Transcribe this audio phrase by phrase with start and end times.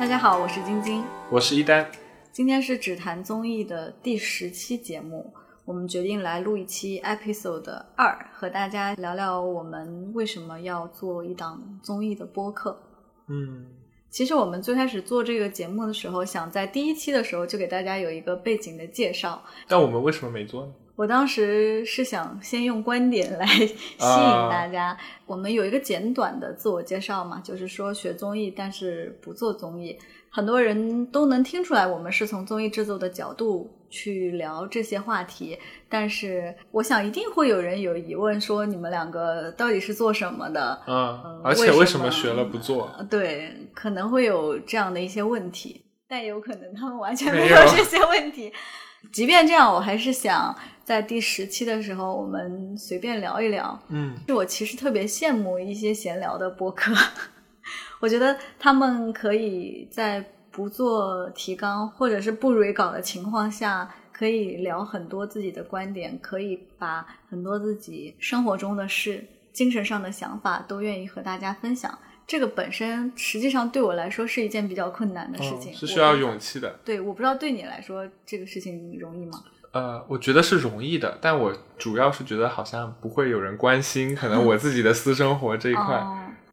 [0.00, 1.86] 大家好，我是晶晶，我是一丹。
[2.32, 5.30] 今天是只谈综艺的第十期节目，
[5.66, 12.80] 我们决定来录一期 episode 二，和大家聊聊我们为什么要做一档综艺的播客。
[13.26, 13.66] 嗯，
[14.08, 19.42] 其实我们最开始做这个节目的时候，想在第一期的时候就给大家有一个背景的介绍。
[19.68, 20.72] 但我们为什么没做呢？
[20.96, 24.96] 我当时是想先用观点来 吸引大家。
[25.26, 29.98] 我们有一个简短的自我介绍嘛，就是说学综艺，但是不做综艺。
[30.32, 35.58] 很多人都能听出来，我们是从综艺制作的角度去聊这些话题。
[35.88, 40.80] 但是，我想一定会有人有疑问，说你们两个到底是做什么的？
[40.86, 42.88] 嗯，而且为什么学了不做？
[43.10, 48.52] 对，可能会有这样的一些问题，但也有可能他们完全没有这些问题。
[49.12, 50.54] 即便这样，我还是想
[50.90, 53.80] 在第十期的时候，我们随便聊一聊。
[53.90, 56.92] 嗯，就我其实特别羡慕一些闲聊的播客，
[58.02, 71.96] 我觉得他们可以在不做提纲或者是不蕊稿的情况下，可以聊很多自己的观点，可以把很多自己生活中的事、精神上的想法都愿意和大家分享。
[72.26, 76.80] 这个本身实际上对我来说是一件比较困难的事情，是需要勇气的。
[76.84, 79.40] 对，我不知道对你来说这个事情容易吗？
[79.72, 86.04] 呃，我觉得是容易的，但我主要是觉得好像不会有人关心，可能我自己的私生活这一块。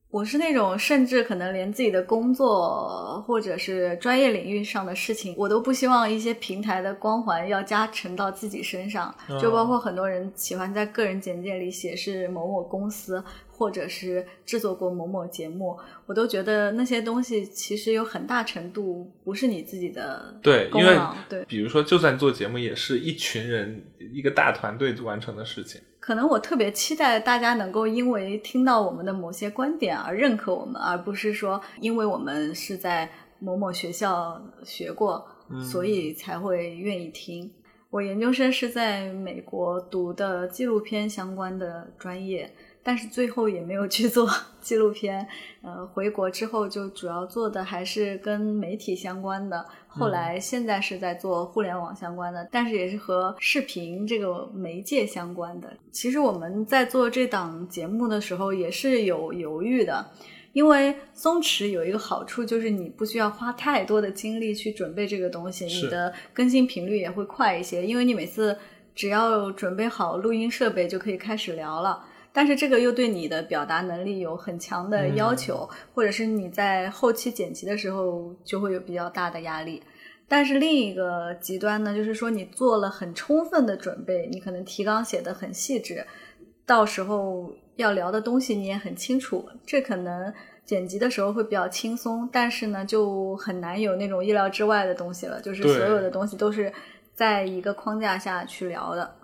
[0.10, 9.14] 我是那种甚至可能连自己的工作或者是专业领域上的事情，我都不希望一些平台的光环要加成到自己身上。
[9.40, 13.22] 就包括很多人喜欢在个人简介里写是某某公司。
[13.58, 20.96] 或者是制作过某某节目，我都觉得那些东西其实有很大程度不是你自己的对，因为
[21.28, 25.82] 对，比如说就算做节目，也是一群人一个大团队完成的事情。
[26.00, 35.28] 可能我特别期待大家能够因为听到我们的某些观点而认可我们，而不是说因为我们是在某某学校学过，
[35.72, 37.52] 所以才会愿意听。
[37.90, 42.54] 我研究生是在美国读的纪录片相关的专业。
[42.88, 44.26] 但是最后也没有去做
[44.62, 45.28] 纪录片，
[45.62, 49.66] 呃，回国之后就主要做的还是跟媒体相关的。
[49.90, 55.70] 后来现在是在做互联网相关的，但是也是和视频这个媒介相关的。
[55.92, 60.10] 其实我们在做这档节目的时候也是有犹豫的，
[60.54, 68.58] 因为松弛有一个好处就是你不需要花太多的精力去准备这个东西，你的更新频率也会快一些，因为你每次
[68.96, 72.06] 只要准备好录音设备就可以开始聊了。
[72.38, 79.82] 但是这个又对你的表达能力有很强的要求，或者是你在后期剪辑的时候就会有比较大的压力。
[80.28, 86.06] 但是另一个极端呢，就是说你做了很充分的准备，你可能提纲写的很细致，
[86.64, 90.32] 到时候要聊的东西你也很清楚，这可能
[90.64, 92.30] 剪辑的时候会比较轻松。
[92.32, 96.72] 但是呢，就很难有那种意料之外的东西了，就是所有的东西都是
[97.16, 99.16] 在一个框架下去聊的。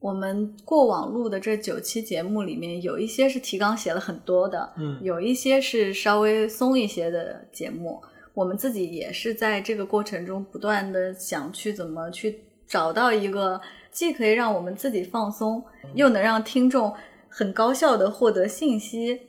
[0.00, 8.00] 我们过往录的这九期节目里面，有一些是提纲写了很多的，嗯，有一些是稍微松一些的节目。
[8.32, 12.38] 我们自己也是在这个过程中不断的想去怎么去
[12.68, 13.60] 找到一个
[13.90, 15.60] 既可以让我们自己放松，
[15.96, 16.94] 又能让听众
[17.28, 19.20] 很高效的获得信息。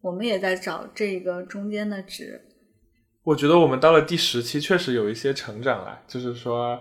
[0.00, 2.40] 我们也在找这个中间的值。
[3.22, 6.80] 我觉得我们到了第十期，确实有一些成长了，就是说。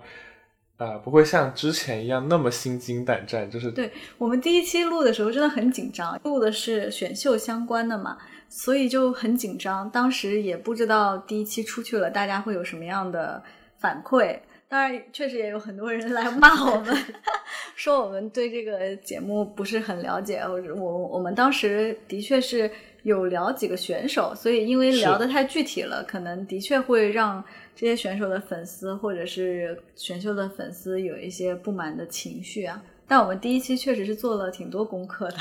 [0.78, 8.18] 啊，不会像之前一样那么心惊胆战，就是对我们第一期录的时候真的很紧张，录的是选秀相关的嘛，
[8.50, 9.90] 所以就很紧张。
[9.90, 13.41] 当时也不知道第一期出去了，大家会有什么样的
[13.78, 14.38] 反馈。
[14.68, 16.98] 当然，确实也有很多人来骂我们，
[17.76, 20.40] 说我们对这个节目不是很了解。
[20.40, 22.70] 我我我们当时的确是
[23.03, 27.44] 有聊几个选手，所以因为聊得太具体了，可能的确会让。
[27.78, 35.36] 这些选手的粉丝或者是选秀的粉丝有一些不满的情绪啊，但我们第一期确实是做了挺多功课的。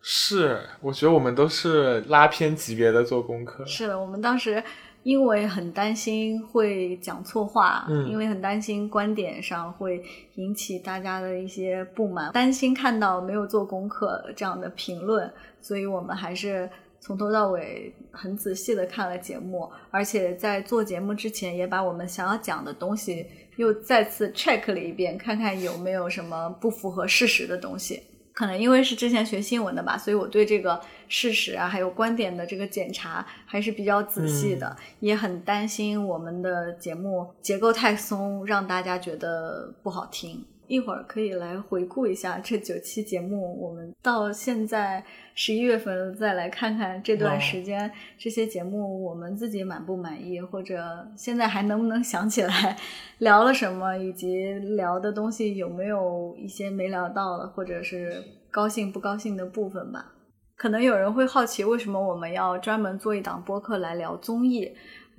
[0.00, 3.66] 是，我觉得我们都是拉片级别的做功课。
[3.66, 4.62] 是的，我们当时
[5.02, 10.02] 因为很担心会讲错话，嗯，因为很担心观点上会
[10.34, 16.68] 引起大家的一些不满，担心看到没有做功课这样的评论，所以我们还是。
[17.02, 23.24] 从头到尾很仔细的看了节目，而且在做节目之前也把我们想要讲的东西
[23.56, 28.02] 又再次 check 了一遍，看看有没有什么不符合事实的东西。
[28.32, 40.44] 可能因为是之前学新闻的吧，所以我对这个事实啊还有观点的这个检查还是比较仔细的，也很担心我们的节目结构太松，让大家觉得不好听。
[40.70, 50.80] 一会儿可以来回顾一下这九期节目，我们到现在十一月份再来看看这段时间这些节目我们自己满不满意，或者
[51.16, 52.76] 现在还能不能想起来
[53.18, 60.12] 聊了什么，以及聊的东西有没有一些没聊到的，或者是高兴不高兴的部分吧。
[60.54, 64.70] 可能有人会好奇，为什么我们要专门做一档播客来聊综艺？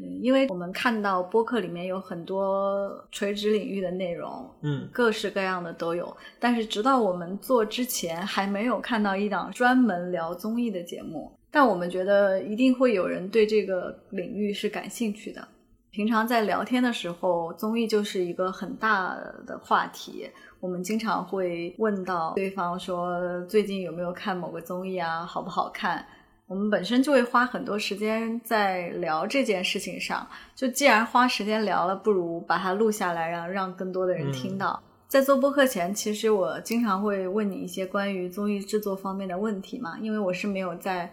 [0.01, 6.15] 嗯，因为我们看到播客里面有很多垂直领域的内容，嗯，各式各样的都有。
[6.39, 11.31] 但是直到我们做之前，还没有看到一档专门聊综艺的节目。
[11.51, 15.45] 但我们觉得一定会有人对这个领域是感兴趣的。
[15.92, 19.13] 平常在聊天的时候，综艺就是一个很大
[19.45, 20.30] 的话题。
[20.62, 25.25] 我们经常会问到对方说，最近有没有看某个综艺啊？
[25.25, 26.06] 好不好看？
[26.51, 34.83] 我们本身就会花很多时间在聊这件事情上，就既然花时间聊了，不如把它录下来，让让更多的人听到。
[35.07, 41.09] 在做播客前，其实我经常会问你一些关于综艺制作方面的问题嘛，因为我是没有在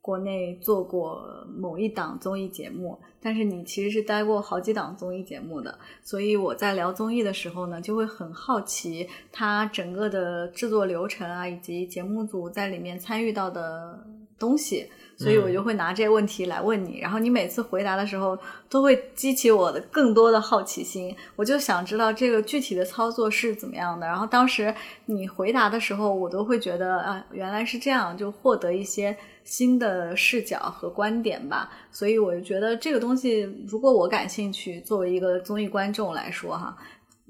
[0.00, 14.06] 国内做过某一档综艺节目，但是你其实是待过好几档综艺节目的，所以我在聊综艺的时候呢，就会很好奇它整个的制作流程啊，以及节目组在里面参与到的。
[14.38, 18.38] 东西，所以我就会拿这些问题来问你，然后你每次回答的时候
[18.68, 24.06] 都会激起我的更多的好奇心，我就想知道这个具体的操作是怎么样的。
[24.06, 24.74] 然后当时
[25.06, 31.70] 你回答的时候，我都会觉得啊，原来是这样，就获得一些新的视角和观点吧。
[31.90, 36.76] 所以我就觉得这个东西，如果我感兴趣，作为一个综艺观众来说，哈，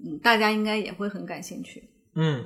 [0.05, 1.89] 嗯，大家应该也会很感兴趣。
[2.15, 2.45] 嗯。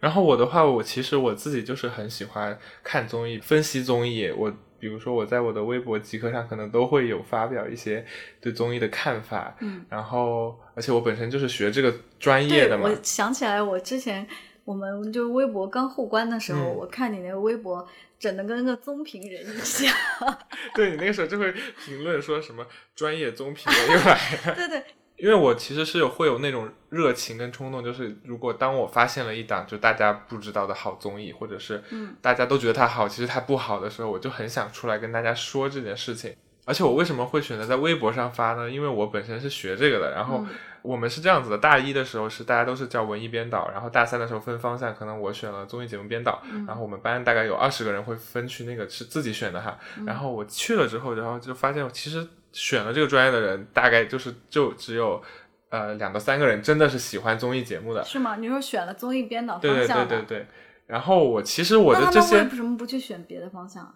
[0.00, 4.30] 然后我的话，我其实我自己就是很喜欢看综艺、分析综艺。
[4.30, 8.06] 我比如说我在我的微博极客上，可能都会有发表一些
[8.40, 9.56] 对综艺的看法。
[9.60, 12.88] 嗯，然后而且我本身就是学这个专业的嘛。
[12.88, 14.24] 我想起来，我之前
[14.64, 17.84] 我们就微博刚互关的时候，我看你那个微博
[18.20, 19.96] 整的跟个综评人一样。
[20.76, 21.52] 对你那个时候就会
[21.84, 24.54] 评论说什么专业综评人又来了。
[24.54, 24.84] 对 对。
[25.18, 31.82] 因为我其实是有会有那种热情跟冲动，就是如果当我发现了一档就大家不知道的好综艺，或者是
[32.22, 36.34] 大家都觉得它好，其实它不好的时候，我就很想出来跟大家说这件事情。
[36.64, 38.70] 而且我为什么会选择在微博上发呢？
[38.70, 40.44] 因为我本身是学这个的，然后
[40.82, 49.76] 我们是这样子的：大一的时候是大家都是叫文艺编导，然后大三的时候分方向，可能我选了综艺节目编导，然后我们班大概有二十个人会分去那个是自己选的哈。
[50.06, 52.24] 然后我去了之后，然后就发现其实。
[52.52, 55.22] 选了这个专业的人，大概就是就只有，
[55.68, 58.02] 呃，两到三个人真的是喜欢综艺节目的。
[58.04, 58.36] 是吗？
[58.36, 60.46] 你说选了综艺编导方向对对对对对。
[60.86, 63.94] 然后我其实我的这些为什么不去选别的方向？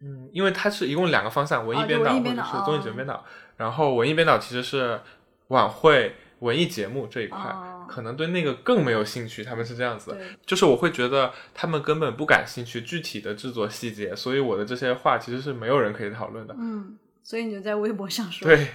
[0.00, 3.24] 嗯，因为它是一共两个方向，文艺编导或者是综艺节目编导。
[3.56, 5.00] 然后文艺编导其实是
[5.48, 7.52] 晚会文艺节目这一块，
[7.88, 9.42] 可能对那个更没有兴趣。
[9.42, 10.16] 他们是这样子，
[10.46, 16.54] 就是我会觉得他们根本不感兴趣具体的制作细节，所以我的这些话其实是没有人可以讨论的。
[16.56, 16.96] 嗯。
[17.28, 18.48] 所以你就在微博上说。
[18.48, 18.68] 对，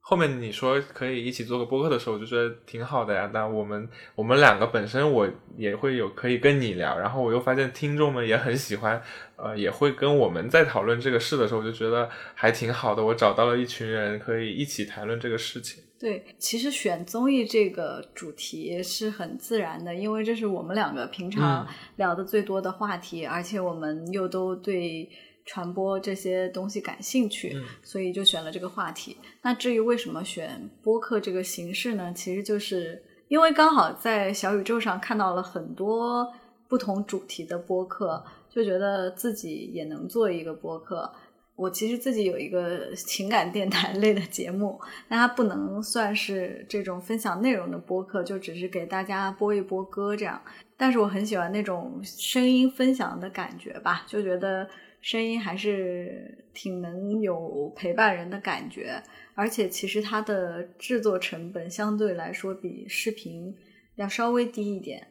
[0.00, 3.30] 后面你说可以一起做个播客的时候，我就觉得挺好的呀。
[3.34, 5.28] 那我们我们两个本身我
[5.58, 9.02] 也会有可以跟你聊，然后我又发现听众们也很喜欢，
[9.36, 13.04] 呃，也会跟我们在讨论这个事的时候，我就觉得还挺好的。
[13.04, 15.84] 我找到了一群人可以一起谈论这个事情。
[15.98, 25.06] 对，其实选综艺这个主题是很自然的，因为这是我们两个平常聊的最多的话题，而且我们又都对。
[25.52, 29.16] 传播这些东西感兴趣，所以就选了这个话题。
[29.42, 32.12] 那至于为什么选播客这个形式呢？
[32.14, 36.24] 其实就是因为刚好在小宇宙上看到了很多
[36.68, 41.12] 不同主题的播客，就觉得自己也能做一个播客。
[41.56, 50.40] 我其实自己有一个情感电台类的节目，但它不能算是这种分享内容的播客，就只是给大家播一播歌这样。
[50.76, 54.68] 但是我很喜欢那种声音分享的感觉吧，就觉得。
[55.00, 59.02] 声音还是挺能有陪伴人的感觉，
[59.34, 63.56] 而且其实它的制作成本相对来说比视频
[63.96, 65.06] 要稍微低一点。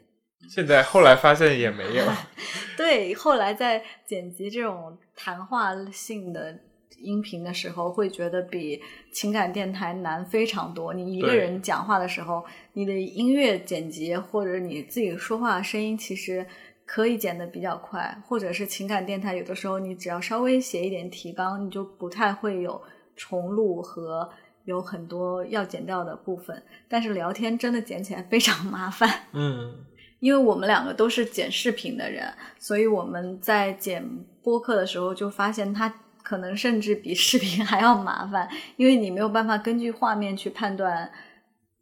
[0.48, 2.06] 现在后来发现也没有。
[2.78, 6.58] 对，后来在剪辑这种谈话性的
[7.00, 8.80] 音频的时候，会觉得比
[9.12, 10.94] 情感电台难非常多。
[10.94, 16.46] 你一个人讲话的时候，你的音乐剪辑或者你自己说话声音，其实。
[16.92, 22.82] 可以剪得比较快，或者是情感电台，有的时候你只要稍微写一点提纲，你就不太会有
[23.16, 24.28] 重录和
[24.66, 26.64] 有很多要剪掉的部分。
[26.88, 29.72] 但是聊天真的剪起来非常麻烦， 嗯，
[30.20, 34.04] 因为我们两个都是剪视频的人，所以我们在剪
[34.42, 35.94] 播客的时候就发现它
[36.24, 41.12] 可能甚至比视频还要麻烦，因为你没有办法根据画面去判断。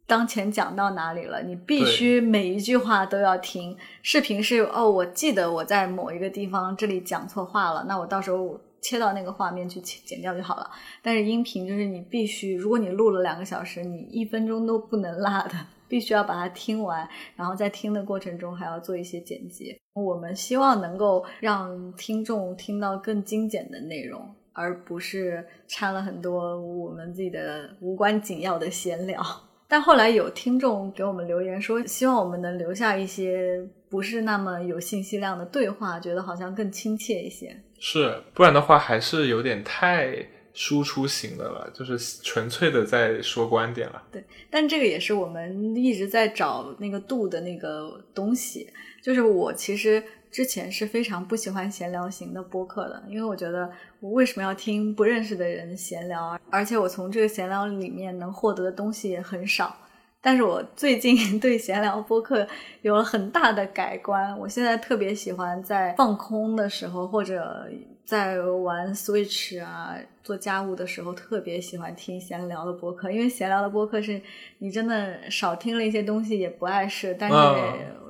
[0.08, 3.76] 当前讲到哪里了，你必须每一句话都要听。
[4.02, 10.70] 视频是哦，我记得我在某一个地方这里讲错话了，那我到时候切到那个画面去剪掉就好了。
[11.02, 15.54] 但是音频就是你必须，如果你录了两个小时，你一分钟都不能落的，
[15.86, 19.78] 必须要把它听完，然后在听的过程中还要做一些剪辑。
[19.92, 24.34] 我们希望能够让听众听到更精简的内容。
[24.54, 29.22] 而不是掺了很多我们自己的无关紧要的闲聊。
[29.68, 33.60] 但后来有听众给我们留言说，希望我们能留下一些
[33.90, 37.54] 不是那么有信息量的对话，觉得好像更亲切一些。
[37.78, 44.02] 是，不然的话还是有点太输出型的了，就是纯粹的在说观点了。
[44.10, 48.68] 对，但这个也是我们一直在找那个度的那个东西。
[49.02, 50.02] 就是我其实。
[50.30, 53.70] 之前是非常不喜欢闲聊型的播客的，因为我觉得
[54.00, 56.38] 我为什么要听不认识的人闲聊？
[56.50, 59.74] 而且我从这个闲聊里面能获得的东西也很少。
[60.20, 62.46] 但是我最近 对闲聊播客
[62.82, 67.66] 有了很大的改观，我现在特别喜欢在放空的时候或者。
[68.08, 74.18] 在玩 Switch 啊，做家务的时候特别喜欢听闲聊的播客，因为闲聊的播客是
[74.60, 77.36] 你真的少听了一些东西也不碍事，但是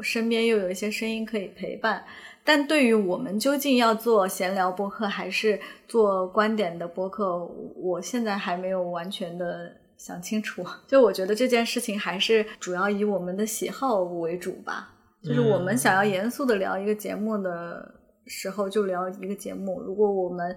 [0.01, 2.05] 身边又有一些声音可以陪伴。
[2.45, 10.65] 但对于我们究竟要做闲聊播客还是做观点的播客，我现在还没有完全的想清楚。
[10.87, 17.98] 就我觉得这件事情还是主要以我们的喜好为主吧，就是我们想要严肃的聊一个节目的。
[18.29, 20.55] 时候就聊一个节目，如果我们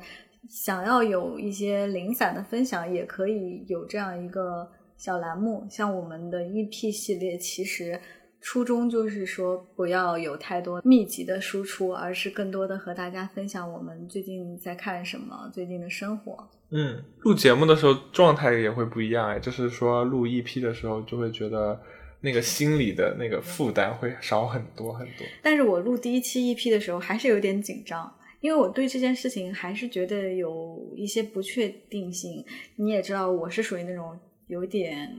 [0.49, 5.65] 想要有一些零散的分享，也可以有这样一个小栏目。
[5.69, 7.99] 像我们的 EP 系列，其实
[8.41, 16.49] 初衷就是说不要有太多密集的输出，而是更多的和大家分享我们最近在看什么，最近的生活。
[16.71, 21.79] 嗯，录节目的时候状态也会不一样哎，就是说录 EP 的时候就会觉得。
[22.21, 25.27] 那个心理的那个负担会少很多很多。
[25.41, 32.45] 但是我录第一期 EP 的时候还是有点紧张，因为我对这件事情还是觉得有一些不确定性。
[32.75, 35.15] 你也知道，我是属于那种有点。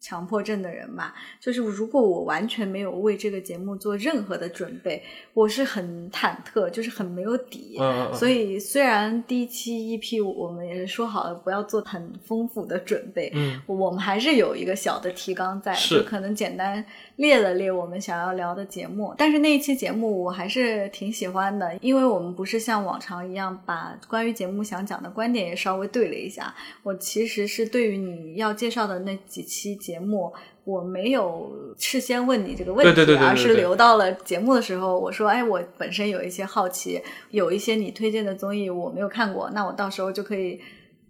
[0.00, 5.02] 强迫症的人吧，就是如果我完全没有为这个节目做任何的准备，
[5.34, 7.76] 我是很忐忑，就是很没有底。
[7.80, 16.84] 嗯所以虽然第一期 EP 我们也是说好了不要做很丰富的准备，嗯，我们还是有一个小的提纲在，就可能简单
[17.16, 19.12] 列了列我们想要聊的节目。
[19.18, 26.54] 但是那一期节目我还是挺喜欢的，因为我们不是像往常一样把关于节目想讲的观点也稍微对了一下。
[26.84, 29.76] 我其实是对于你要介绍的那几期。
[29.88, 30.30] 节目
[30.64, 40.60] 我没有事先问你这个问题，而是留到了节目的时候，我说：“哎，我本身有一些好奇，有一些你推荐的综艺我没有看过，那我到时候就可以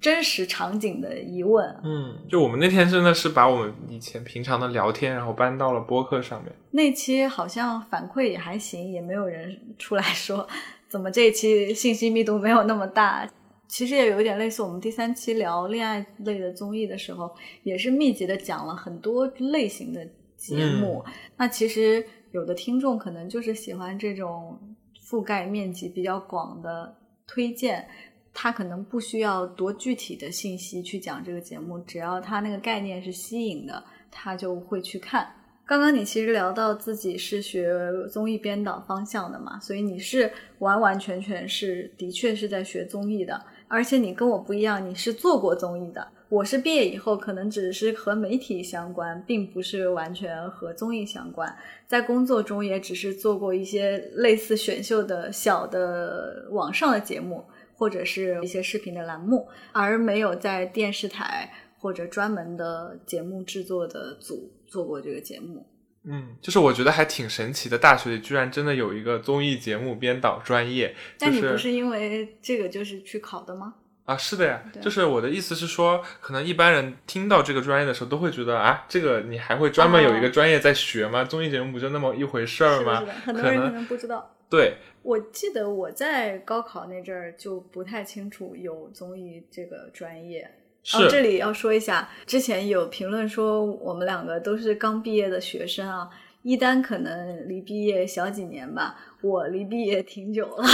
[0.01, 6.53] 真实场景的疑问。”嗯，就我们那天真的是把我们以前平常的聊天，然后搬到了播客上面。
[6.71, 10.47] 那期好像反馈也还行，也没有人出来说
[10.89, 13.29] 怎么这一期信息密度没有那么大。
[13.69, 17.31] 其实也有一点类似我们第三期聊恋爱类的综艺的时候，
[17.63, 21.05] 也是密集的讲了很多类型的节目。
[21.37, 24.59] 那其实有的听众可能就是喜欢这种
[25.07, 26.97] 覆盖面积比较广的
[27.27, 27.87] 推荐，
[28.33, 35.31] 他可能不需要多具体的信息去讲这个节目，只要他那个概念是吸引的，他就会去看。
[35.67, 37.71] 刚刚你其实聊到自己是学
[38.11, 43.39] 综艺编导方向的嘛，所以你是完完全全是的确是在学综艺的。
[43.69, 46.09] 而且你跟我不一样，你是做过综艺的。
[46.31, 51.55] 我是毕业以后，可能只是和媒体相关，并不是完全和综艺相关。
[51.87, 57.45] 在工作中，也只是做过一些类似选秀的小的网上的节目，
[57.75, 65.65] 或者是一些视频的栏目，而没有在电视台或者专门的节目制作的组做过这个节目。
[66.11, 70.95] 嗯，就是我觉得还挺神奇的，大学里居然真的有一个综艺节目编导专业。
[71.19, 73.75] 但你不是因为这个就是去考的吗？
[74.07, 74.63] 啊，是的呀。
[74.81, 81.25] 就是我的意思是说，可能一般人听到这个专业的时候，都会觉得啊，这个你还会专门有一个专业在学吗？
[81.25, 83.05] 综艺节目不就那么一回事儿吗？
[83.25, 84.35] 很多人可能不知道。
[84.49, 90.51] 对，我记得我在高考那阵儿就不太清楚有综艺这个专业。
[90.95, 96.09] 哦，这里要说一下，之前有评论说我们两个都是刚毕业的学生啊。
[96.43, 100.65] 一丹可能离毕业小几年吧，我离毕业挺久了。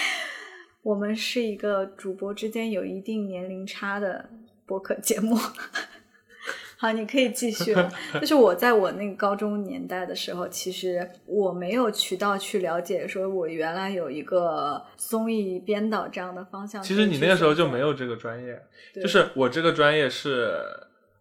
[0.82, 4.28] 我们是一个主播之间有一定年龄差的
[4.66, 5.36] 播客节目。
[6.78, 7.90] 好，你可以继续了。
[8.20, 16.82] 就是我在我那个高中年代的时候，其实我没有渠道去了解，说我原来有一个综艺编导这样的方向。
[16.82, 18.60] 其实你那个时候就没有这个专业，
[18.94, 20.60] 就是我这个专业是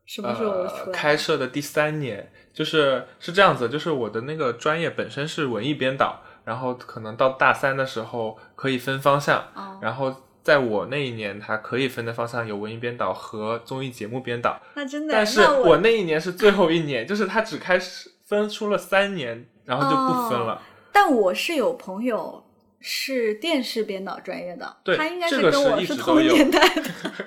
[0.06, 10.14] 什么时候出呃、开设的第三年，就是是这样子，就是我的那个专业本身是文艺编导，然后可能到大三的时候可以分方向，哦，然后
[10.46, 20.62] 在我那一年，他可以分的方向有文艺编导和综艺节目编导，那真的，但是我那一年是最后一年，就是他只开始分出了三年，然后就不分了。
[20.92, 22.46] 但我是有朋友
[22.80, 26.84] 是电视编导专业的，他应该是跟我是同有年代的。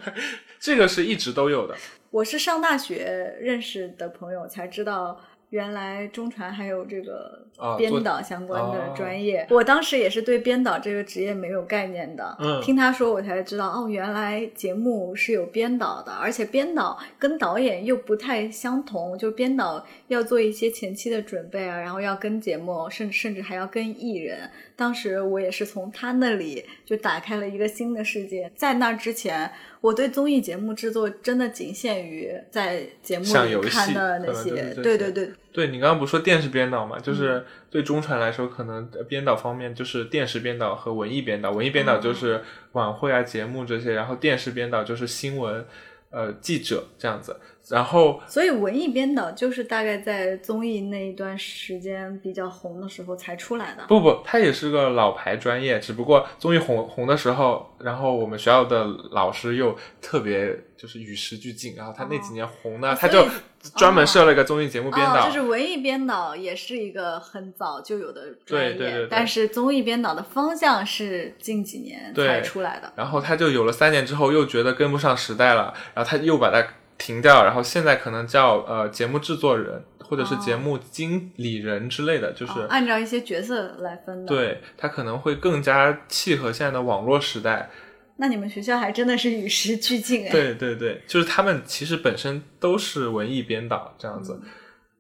[0.60, 1.74] 这个是一直都有的。
[2.10, 5.20] 我是上大学认识的朋友才知道，
[5.50, 9.46] 原来中传还有这个啊编导相关的哦专业。
[9.50, 24.50] 我当时也是对编导这个职业没有概念的，嗯听他说我才知道，哦，原来节目是有编导的，而且编导跟导演又不太相同，就编导要做一些前期的准备啊，然后要跟节目，甚甚至还要跟艺人。
[24.76, 28.50] 当时我也是从他那里就打开了一个新的世界。
[28.54, 29.50] 在那之前，
[29.80, 36.98] 我对综艺节目制作真的仅限于在节目里看的那些对对对，对你刚刚不是说电视编导嘛？
[36.98, 41.50] 嗯就是对中传来说，可能呃编导方面就是电视编导和文艺编导。
[41.50, 45.66] 文艺编导哦就是晚会啊、节目这些，然后电视编导就是新闻，
[46.10, 47.36] 呃，记者这样子。
[47.68, 53.84] 然后所以文艺编导就是大概在综艺那一段时间比较红的时候才出来的。
[53.88, 65.24] 不不，他也是个老牌专业，只不过综艺红红的时候，然后我们学校的老师又特别就是与时俱进，然后他那几年红呢，哦他就所专门设了一个综艺节目编导。
[65.24, 72.92] 哦，就是文艺编导也是一个很早就有的专业，对对对对但是综艺编导的方向是近几年才出来的。
[72.96, 87.70] 然后他就有了三年之后，又觉得跟不上时代了，然后他又把它停掉，然后现在可能叫呃节目制作人或者是节目经理人之类的，就是、哦按照一些角色来分的。，对他可能会更加契合现在的网络时代。
[88.18, 90.30] 那你们学校还真的是与时俱进哎。
[90.30, 94.38] 对对对，就是他们其实本身都是文艺编导这样子。
[94.42, 94.50] 嗯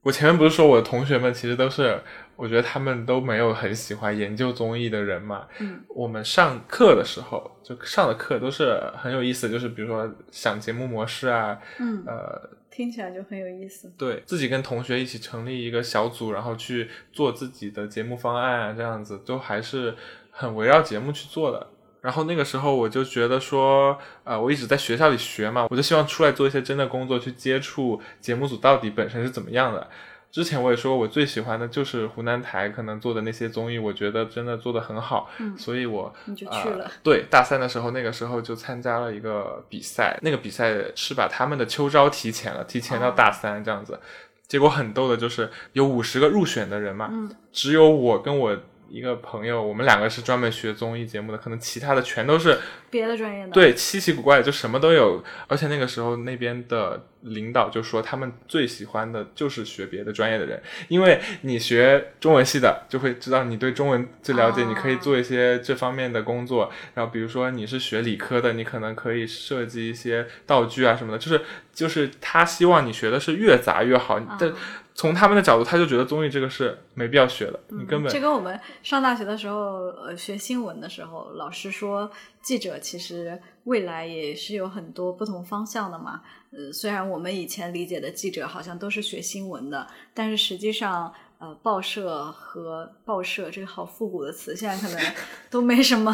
[0.02, 2.00] 我前面不是说我的同学们其实都是，
[2.36, 5.46] 我觉得他们都没有很喜欢研究综艺的人嘛。
[5.58, 13.92] 嗯，我们上课的时候就上的课都是很有意思，就是比如说想节目模式啊，嗯，呃，听起来就很有意思。
[13.98, 19.94] 对自己跟同学一起成立一个小组，然后去做自己的节目方案啊，这样子都还是
[20.30, 21.66] 很围绕节目去做的。
[22.00, 29.88] 然后那个时候我就觉得说，呃，我一直在学校里学嘛，我就希望出来做一些真的工作，去接触节目组到底本身是怎么样的。
[30.30, 43.98] 之前我也说，我最喜欢的就是湖南台可能做的那些综艺，我觉得真的做得很好，嗯所以我你就去了呃对，大三的时候，那个时候就参加了一个比赛，那个比赛是把他们的秋招提前了，提前到大三这样子。
[44.46, 48.56] 结果很逗的就是有五十个入选的人嘛，嗯只有我跟我
[48.88, 52.58] 一个朋友，我们两个是专门学综艺节目的，可能其他的全都是
[52.90, 55.22] 别的专业的。，对稀奇古怪的，就什么都有。
[55.46, 66.70] 而且那个时候那边的领导就说，他们最喜欢的就是学别的专业的人，因为你学中文系的就会知道你对中文最了解，哦你可以做一些这方面的工作。
[66.94, 74.18] 然后比如说你是学理科的，你可能可以设计一些道具啊什么的，就是就是他希望你学的是越杂越好。
[74.38, 74.52] 但
[74.98, 82.10] 从他们的角度，他就觉得综艺这个是没必要学的，你根本这跟我们上大学的时候，呃，学新闻的时候，老师说
[82.42, 86.20] 记者其实未来也是有很多不同方向的嘛。
[86.50, 95.14] 呃，虽然我们以前理解的记者好像都是学新闻的，但是实际上，呃，报社和报社这个好复古的词，现在可能
[95.48, 96.12] 都没什么。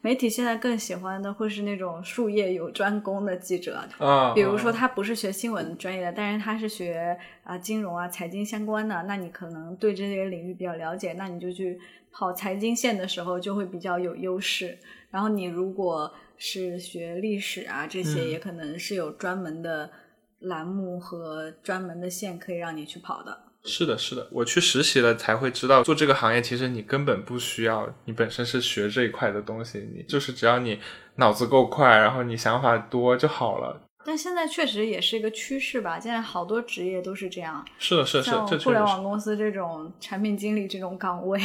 [0.00, 11.80] 媒体现在更喜欢的会是那种术业有专攻的记者，啊，比如说啊他不是学新闻专业的，但是他是学啊、金融啊财经相关的，那你可能对这些领域比较了解，那你就去
[12.12, 14.78] 跑财经线的时候就会比较有优势。
[15.10, 19.90] 然后你如果是学历史啊这些，嗯也可能是有专门的
[20.38, 23.47] 栏目和专门的线可以让你去跑的。
[23.64, 30.78] 是的，是的，我去实习了才会知道，做这个行业其实你根本不需要，你本身是学这一块的东西，你就是只要你
[31.16, 33.82] 脑子够快，然后你想法多就好了。
[34.06, 37.62] 但现在确实也是一个趋势吧，现在好多职业都是这样。
[37.78, 39.02] 是的，是的，是的互联网。
[39.02, 41.38] 公司这种产品经理这种岗位，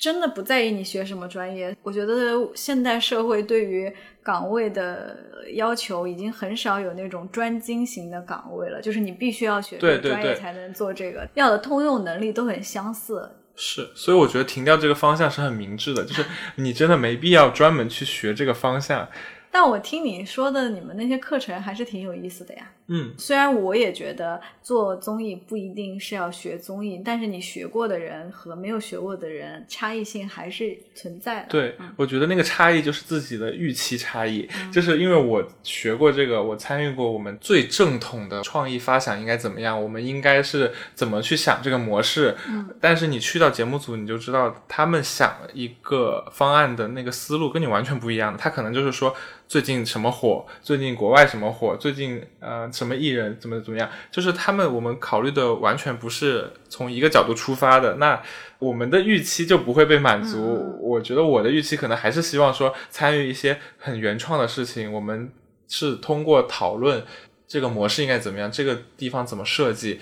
[0.00, 1.76] 真的不在意你学什么专业。
[1.82, 2.14] 我觉得
[2.54, 5.14] 现代社会对于岗位的
[5.54, 13.30] 要求已经很少有那种专精型的岗位了，就是你必须要学这对专业才能做这个，要的通用能力都很相似。
[13.54, 19.06] 是，所以我觉得停掉这个方向是很明智的，就是你真的没必要专门去学这个方向。
[19.50, 22.72] 但我听你说的，你们那些课程还是挺有意思的呀。
[22.92, 31.46] 嗯，虽然我也觉得做综艺不一定是要学综艺，但是你学过的人和没有学过的人差异性还是存在的。
[31.48, 42.36] 对，我觉得那个差异就是自己的预期差异，嗯就是因为我学过这个，我参与过我们最正统的创意发想应该怎么样，我们应该是怎么去想这个模式。
[42.48, 49.14] 嗯，但是你去到节目组，你就知道他们想一个方案的那个思路跟你完全不一样的，他可能就是说
[49.46, 58.18] 最近什么火，最近国外什么火，最近呃什么艺人怎么怎么样，就是他们我们考虑的完全不是从一个角度出发的，那
[58.58, 60.38] 我们的预期就不会被满足。
[60.38, 65.30] 嗯我觉得我的预期可能还是希望说参与一些很原创的事情，我们
[65.68, 67.04] 是通过讨论
[67.46, 70.00] 这个模式应该怎么样，这个地方怎么设计，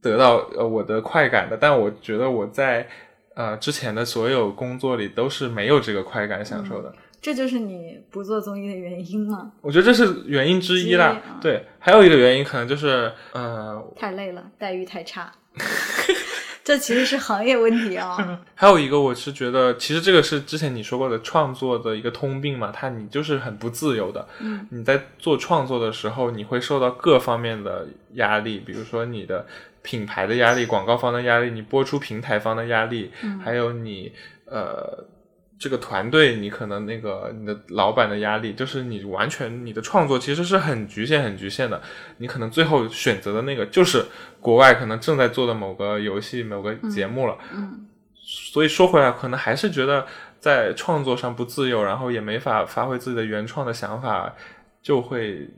[0.00, 1.58] 得到呃我的快感的。
[1.60, 2.88] 但我觉得我在
[3.34, 6.90] 呃之前的所有工作里都是没有这个快感享受的。
[7.20, 9.52] 这就是你不做综艺的原因吗？
[9.60, 11.38] 我觉得这是原因之一啦啊。
[11.40, 15.30] 对，还有一个原因可能就是呃太累了，待遇太差。
[16.62, 18.40] 这其实是行业问题啊。
[18.54, 24.28] 还有一个，我是觉得，其实这个是之前你说过的创作的一个通病嘛，它你就是很不自由的。
[24.38, 29.44] 嗯，你在做创作的时候，你会受到各方面的压力，比如说你的
[29.82, 34.12] 品牌的压力、广告方的压力、你播出平台方的压力，嗯还有你
[34.44, 35.04] 呃
[35.60, 41.80] 这个团队，你可能那个你的老板的压力，就是你完全你的创作其实是很局限、很局限的。
[42.16, 44.04] 你可能最后选择的那个就是
[44.40, 47.36] 国外可能正在做的某个游戏、某个节目了。
[47.52, 47.86] 嗯
[48.22, 50.06] 所以说回来，可能还是觉得
[50.38, 54.32] 在创作上不自由，然后也没法发挥自己的原创的想法，
[54.80, 55.48] 就会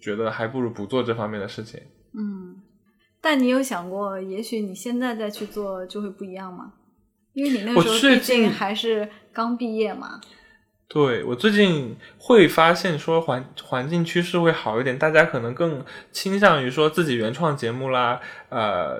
[0.00, 1.78] 觉得还不如不做这方面的事情。
[2.14, 2.56] 嗯，
[3.20, 6.72] 但你有想过，也许你现在再去做就会不一样吗？
[7.34, 10.20] 因为你那个时候毕竟近还是刚毕业嘛。
[10.88, 18.98] 对我最近会发现说环环境趋势会好一点，大家可能更倾向于说自己原创节目啦，呃，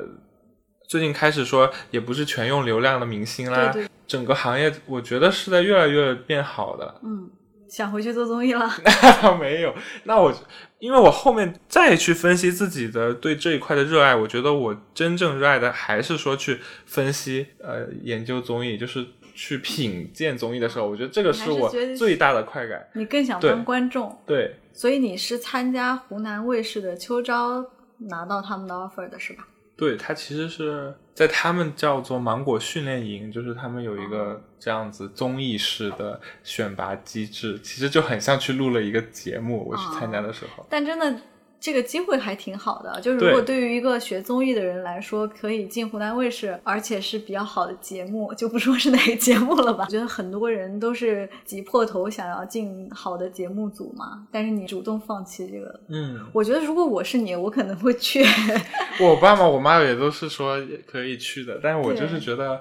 [0.89, 6.99] 最近开始说也不是全用流量的明星啦，对对，整个行业我觉得是在越来越变好的。
[7.05, 7.31] 嗯，
[7.69, 8.71] 想回去做综艺了。
[9.21, 9.75] 倒没有。
[10.05, 10.33] 那我
[10.79, 22.87] 因为我后面再去分析自己的对这一块的热爱，我觉得我真正热爱的还是说去分析呃研究综艺，就是去品鉴综艺的时候，我觉得这个是我最大的快感。
[22.95, 27.65] 你更想当观众，对，所以你是参加湖南卫视的秋招
[27.99, 29.47] 拿到他们的 offer 的是吧？
[29.75, 39.67] 对，它其实是在他们叫做芒果训练营，就是他们有一个这样子综艺式的选拔机制，其实就很像去录了一个节目。
[39.69, 41.21] 我去参加的时候，但真的
[41.63, 49.85] 这个机会还挺好的，就是如果对于一个学综艺的人来说，可以进湖南卫视，而且是比较好的节目，就不说是哪个节目了吧。
[49.87, 55.81] 我觉得很多人都是挤破头想要进好的节目组嘛，但是你主动放弃这个。
[55.89, 58.25] 嗯，我觉得如果我是你，我可能会去。
[59.01, 62.61] 我爸妈、我妈也都是说可以去的，但是我就是觉得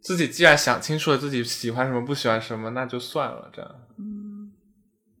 [0.00, 3.70] 自己既然想清楚了自己喜欢什么、不喜欢什么，那就算了，这样。
[3.96, 4.50] 嗯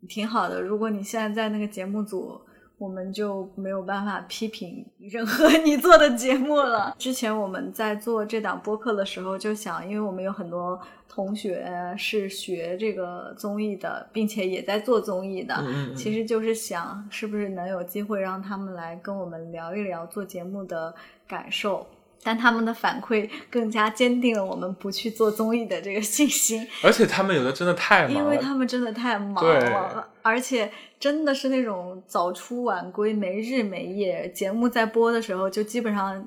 [0.08, 0.60] 挺好的。
[0.60, 2.40] 如果你现在在那个节目组，
[2.82, 6.92] 我们就没有办法批评 任何你做的节目了。
[6.98, 11.64] 之前我们在做这档播客的时候，就想，因为我们有很多同学
[11.96, 20.92] 是学这个综艺的，并且也在做综艺的，嗯嗯嗯其实就是想，是不是能有机会让他们来跟我们聊一聊做节目的
[21.28, 21.86] 感受。
[22.22, 26.66] 但他们的反馈更加坚定了我们不去做综艺的这个信心。
[26.84, 34.30] 而且他们有的真的太忙了，因为他们真的太忙了，而且真的是那种早出晚归、没日没夜。
[34.30, 36.24] 节目在播的时候，就基本上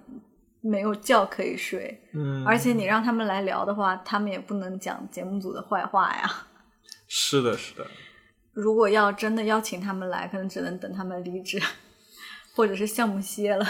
[0.60, 2.02] 没有觉可以睡。
[2.14, 6.30] 嗯，而且你让他们来聊的话，他们也不能讲节目组的坏话呀。
[7.08, 7.86] 是的，是的，
[8.52, 11.62] 如果要真的邀请他们来，可能只能等他们离职，
[12.54, 13.66] 或者是项目歇了。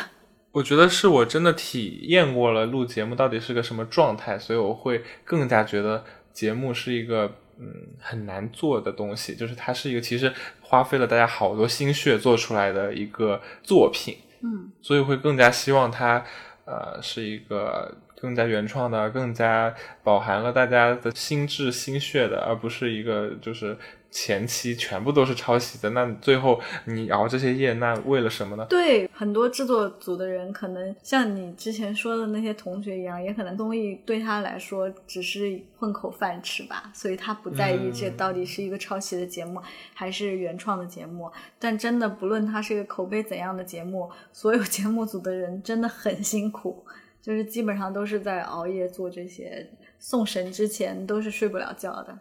[0.55, 16.23] 我觉得是我真的体验过了录节目到底是个什么状态，所以我会更加觉得节目是一个嗯很难做的东西，就是它是一个其实花费了大家好多心血做出来的一个作品，嗯，所以会更加希望它
[16.63, 23.77] 呃是一个更加原创的、更加饱含了大家的心智心血的，而不是一个就是
[24.15, 25.89] 前期全部都是抄袭的。
[25.89, 28.65] 那最后你熬这些夜，那为了什么呢？
[28.69, 39.61] 对，很多制作组的人可能像你之前说的那些同学一样，也可能综艺对他来说只是混口饭吃吧，所以他不在意这嗯到底是一个抄袭的节目、
[39.93, 41.29] 还是原创的节目。
[41.59, 46.85] 但真的不论它是一个口碑怎样的节目，所有节目组的人真的很辛苦，
[47.21, 52.17] 就是基本上都是在熬夜做这些，送神之前都是睡不了觉的。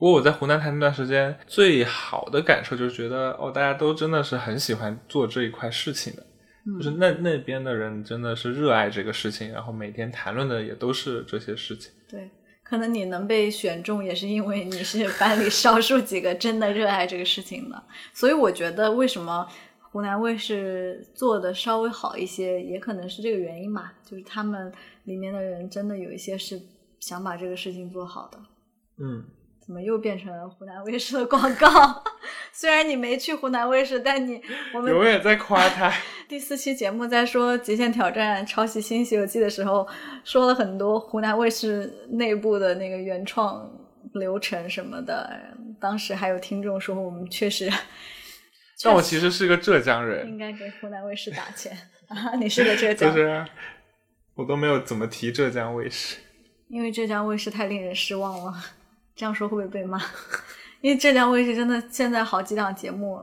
[0.00, 6.26] 不过我在湖南台那段时间，最好的感受就是觉得，哦，大家都真的是很喜欢做这一块事情的，
[6.78, 11.92] 就是那那边的人真的是热爱这个事情，然后每天谈论的也都是这些事情。
[12.08, 12.30] 对，
[12.64, 17.84] 可能你能被选中，也是因为你是班里少数几个真的热爱这个事情的。
[18.14, 19.46] 所以我觉得，为什么
[19.92, 24.72] 湖南卫视做的稍微好一些，也可能是这个原因吧，就是他们
[25.04, 26.58] 里面的人真的有一些是
[27.00, 28.38] 想把这个事情做好的。
[28.96, 29.22] 嗯。
[29.70, 31.68] 怎么又变成湖南卫视的广告？
[32.52, 34.42] 虽然你没去湖南卫视，但你
[34.74, 35.88] 我们永远在夸 他。
[36.26, 39.86] 第四期节目在说《极限挑战》抄袭《新西游记》的时候，
[40.24, 43.70] 说了很多湖南卫视内部的那个原创
[44.14, 45.40] 流程什么的。
[45.80, 47.70] 当时还有听众说，我们确实。
[48.82, 51.70] 但我其实是个浙江人，应该给湖南卫视打钱
[52.08, 52.34] 啊！
[52.40, 53.46] 你是个浙江，就是
[54.34, 56.16] 我都没有怎么提浙江卫视，
[56.68, 58.52] 因为浙江卫视太令人失望了。
[59.14, 60.00] 这样说会不会被骂？
[60.80, 63.18] 因为浙江卫视真的现在好几档节目，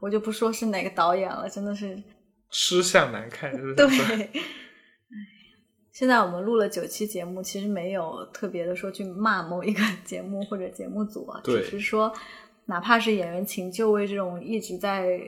[0.00, 2.02] 我就不说是哪个导演了，真的是
[2.50, 3.52] 吃相难看。
[3.74, 4.30] 对，
[5.92, 12.12] 现在我们录了九期节目，其实没有特别的说去骂某一个节目或者节目组啊，只是说，
[12.66, 15.20] 哪怕是演员请就位这种一直在。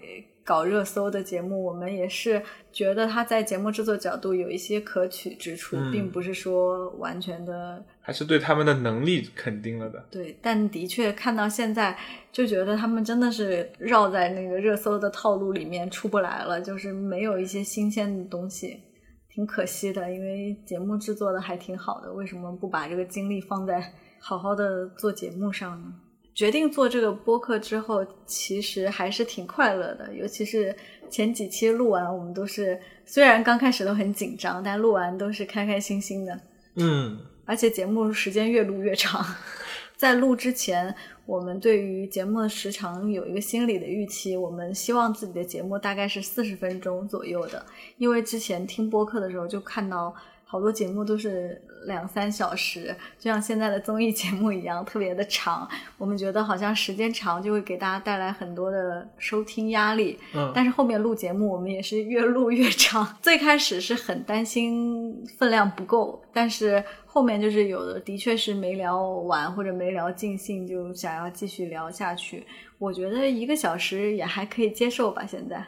[0.44, 10.05] 搞热搜的节目，我们也是觉得他在节目制作角度有一些可取之处，并不是说完全的，还是对他们的能力肯定了的。
[10.11, 11.96] 对，但的确看到现在，
[12.33, 18.81] 就觉得他们真的是绕在那个热搜的套路里面出不来了，就是没有一些新鲜的东西，
[19.29, 20.12] 挺可惜的。
[20.12, 25.92] 因为节目制作的还挺好的，为什么不把这个精力放在好好的做节目上呢？
[26.34, 30.14] 决定做这个播客之后，其实还是挺快乐的。
[30.14, 30.74] 尤其是
[31.10, 36.40] 前几期录完，我们都是虽然刚开始都很紧张，但录完都是开开心心的。
[36.76, 39.24] 嗯，而且节目时间越录越长。
[39.96, 40.94] 在录之前，
[41.26, 47.66] 我们对于节目的时长有一个心理的预期，我们希望自己的节目大概是四十分钟左右的。
[47.98, 50.14] 因为之前听播客的时候就看到。
[50.50, 55.68] 好多节目都是两三小时，就像现在的综艺节目一样，特别的长。
[55.96, 60.18] 我们觉得好像时间长就会给大家带来很多的收听压力。
[60.34, 63.06] 嗯，但是后面录节目，我们也是越录越长。
[63.22, 72.44] 最开始是很担心分量不够，但是后面就是有的的确是没聊完或者没聊尽兴，就想要继续聊下去。
[72.78, 75.24] 我觉得一个小时也还可以接受吧。
[75.24, 75.64] 现在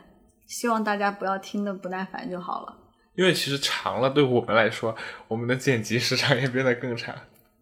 [0.49, 2.79] 希望大家不要听的不耐烦就好了。
[3.15, 4.97] 因为其实长了，对我们来说，
[5.29, 7.15] 我们的剪辑时长也变得更长。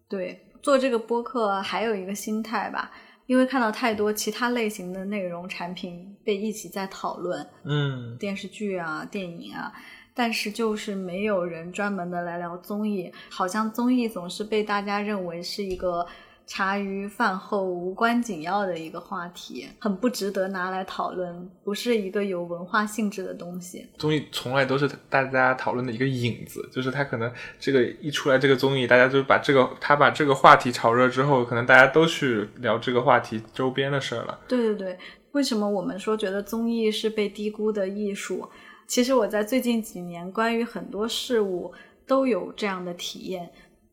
[0.07, 2.91] 对，做这个播客还有一个心态吧，
[3.25, 9.71] 因为看到太多其他类型的内容产品被一起在讨论，嗯，电视剧啊、电影啊，
[10.13, 16.07] 但是就是没有人专门的来聊综艺，好像综艺总是被大家认为是一个。
[16.45, 23.87] 茶余饭后无关紧要的一个话题，很不值得拿来讨论，不是一个有文化性质的东西。
[23.97, 34.39] 综艺从来都是大家讨论的一个影子，就是他可能这个一出来这个综艺，大家就把这个他把这个话题炒热之后，可能大家都去聊这个话题周边的事儿了。
[34.47, 34.97] 对对对，
[35.31, 38.49] 为什么我们说觉得综艺是被低估的艺术？
[38.87, 41.71] 其实我在最近几年关于很多事物
[42.05, 43.49] 都有这样的体验，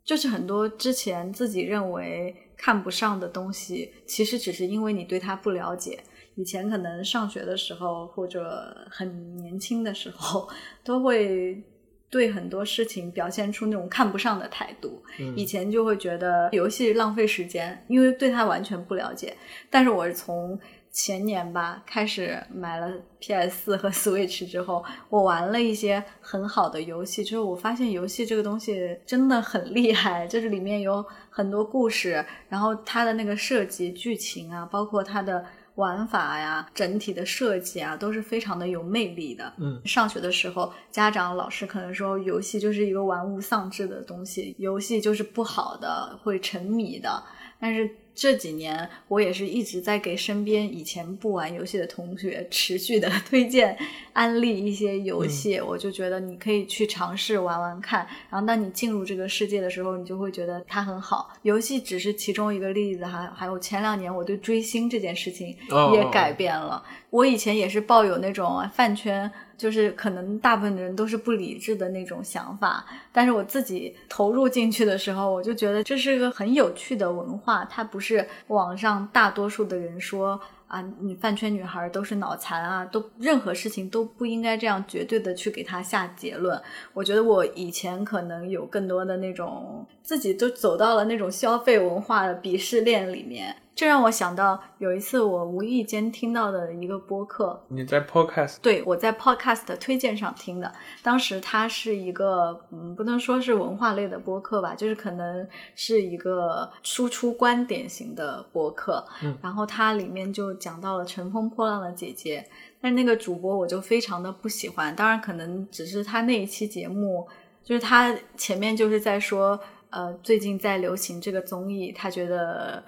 [0.08, 2.34] 就是很多之前自己认为。
[2.60, 5.96] 看不上的东西，其实只是因为你对它不了解。
[6.34, 10.48] 以前可能上学的时候或者很年轻的时候，
[10.82, 11.62] 都会
[12.10, 15.00] 对很多事情表现出那种看不上的态度。
[15.36, 19.36] 以前就会觉得游戏浪费时间，因为对它完全不了解。
[19.70, 20.58] 但是我是从。
[21.00, 27.22] 前年吧，开始买了 PS 四和 Switch 之后，我玩了一些很好的游戏。
[27.22, 35.44] 之后我发现游戏这个东西真的很厉害，就是里面有很多故事，然后它的那个设计、剧情啊，包括它的
[35.76, 39.52] 玩法呀、整体的设计啊，都是非常的有魅力的。
[39.58, 47.22] 嗯，上学的时候，家长老师可能说游戏就是一个玩物丧志的东西，游戏就是不好的，会沉迷的，
[47.60, 47.88] 但是。
[48.20, 53.78] 这几年，我也是一直在给身边以前不玩游戏的同学 持续的 推荐、
[54.12, 55.60] 安利一些游戏。
[55.60, 61.30] 我就觉得你可以去尝试玩玩看，然后当你进入这个世界的时候，你就会觉得它很好。
[61.42, 65.56] 游戏只是其中一个例子，还还有前两年我对追星这件事情
[65.94, 66.82] 也改变了。
[67.10, 72.86] 我以前也是抱有那种饭圈就是可能大部分人都是不理智的那种想法。
[73.12, 80.40] 但是我自己投入进去的时候，我就觉得这是个很有趣的文化，它不是网上大多数的人说。
[80.68, 86.60] 啊，你饭圈女孩都是脑残啊，都任何事情都不应该这样绝对的去给她下结论。
[86.92, 93.56] 我觉得我以前可能有更多的那种自己都走到了那种消费文化的鄙视链里面。
[93.78, 97.62] 这让我想到有一次我无意间听到的一个播客。
[97.68, 98.56] 你在 Podcast？
[98.60, 100.72] 对，我在 Podcast 推荐上听的。
[101.00, 109.06] 当时它是一个，嗯，不能说是文化类的播客吧，就是可能是一个输出观点型的播客。
[109.22, 109.38] 嗯。
[109.40, 112.44] 然后它里面就讲到了《乘风破浪的姐姐》，
[112.80, 114.92] 但是那个主播我就非常的不喜欢。
[114.96, 117.28] 当然，可能只是他那一期节目，
[117.62, 119.60] 就是他前面就是在说，
[119.90, 122.82] 呃，最近在流行这个综艺，他觉得。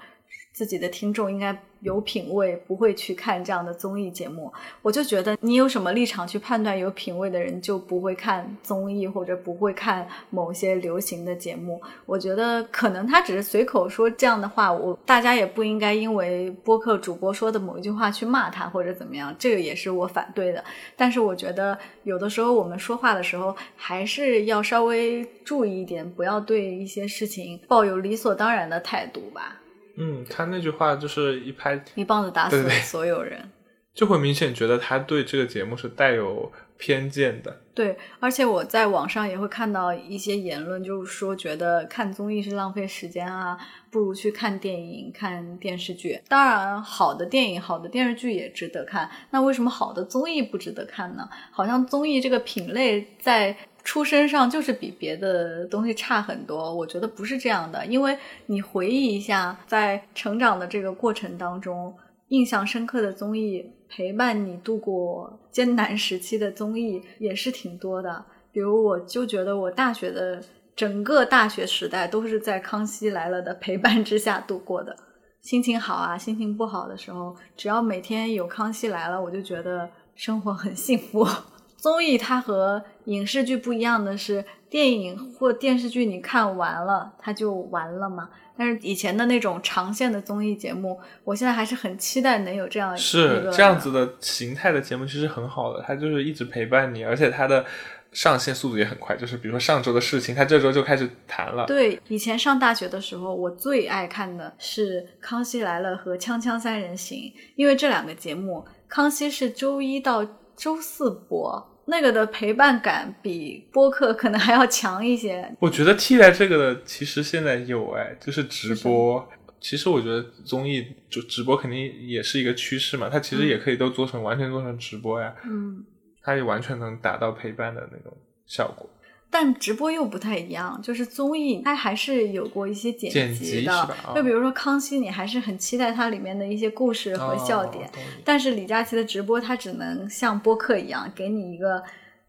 [0.60, 4.52] 自己的听众应该有品位，不会去看这样的综艺节目。
[4.82, 11.80] 我就觉得你有什么立场去判断有品位的人就不会看综艺或者不会看某些流行的节目？
[12.04, 20.62] 我觉得可能他只是随口说这样的话，我大家也不应该因为播客主播说的某一句话去骂他或者怎么样，这个也是我反对的。
[20.94, 29.56] 但是我觉得有的时候我们说话的时候还是要稍微注意一点，不要对一些事情抱有理所当然的态度吧。
[30.00, 33.38] 嗯，他那句话就是一拍一棒子打死所有人，
[33.94, 37.54] 就会明显觉得他对这个节目是带有偏见的。
[37.74, 43.56] 对，而且我在网上也会看到一些言论，就是说觉得看综艺是浪费时间啊，
[43.90, 46.20] 不如去看电影、看电视剧。
[46.28, 51.28] 当然，好的电影、好的电视剧也值得看，那为什么好的综艺不值得看呢？
[51.50, 53.56] 好像综艺这个品类在。
[53.82, 57.84] 出身上就是比别的东西差很多，我觉得不是这样的。
[57.86, 58.16] 因为
[58.46, 61.94] 你回忆一下，在成长的这个过程当中，
[62.28, 68.24] 印象深刻的综艺陪伴你度过艰难时期的综艺也是挺多的。
[68.52, 70.42] 比如，我就觉得我大学的
[70.76, 74.96] 整个大学时代都是在《康熙来了》的陪伴之下度过的。
[75.40, 81.26] 心情好啊，心情不好的时候，只要每天有《康熙来了》，我就觉得生活很幸福。
[81.78, 88.30] 综艺它和影视剧不一样的是，电影或电视剧你看完了它就完了嘛。
[88.56, 97.64] 但是以前的那种长线的综艺节目，我现在还是很期待能有这样是这样子的形态的节目，其实很好的，它就是一直陪伴你，而且它的
[98.12, 99.16] 上线速度也很快。
[99.16, 101.66] 就是比如说上周的事情，它这周就开始谈了。
[101.66, 107.18] 对，以前上大学的时候，我最爱看的是《康熙来了》和《锵锵三人行》，
[107.56, 111.66] 因为这两个节目，康熙是周一到周四播。
[111.90, 115.54] 那个的陪伴感比播客可能还要强一些。
[115.58, 119.28] 我觉得替代这个的其实现在有哎，就是直播。
[119.60, 125.34] 其实我觉得综艺就直播肯定也是一个趋势嘛，它其实也可以都做成完全做成直播呀。
[125.44, 125.84] 嗯，
[126.22, 128.88] 它也完全能达到陪伴的那种效果。
[129.32, 137.88] 但直播又不太一样，就是综艺它还是有过一些剪辑的，就比如说《康熙》，你还是很期待它里面的一些故事和笑点。
[138.24, 141.80] 但是李佳琦的直播，它只能像播客一样，给你一个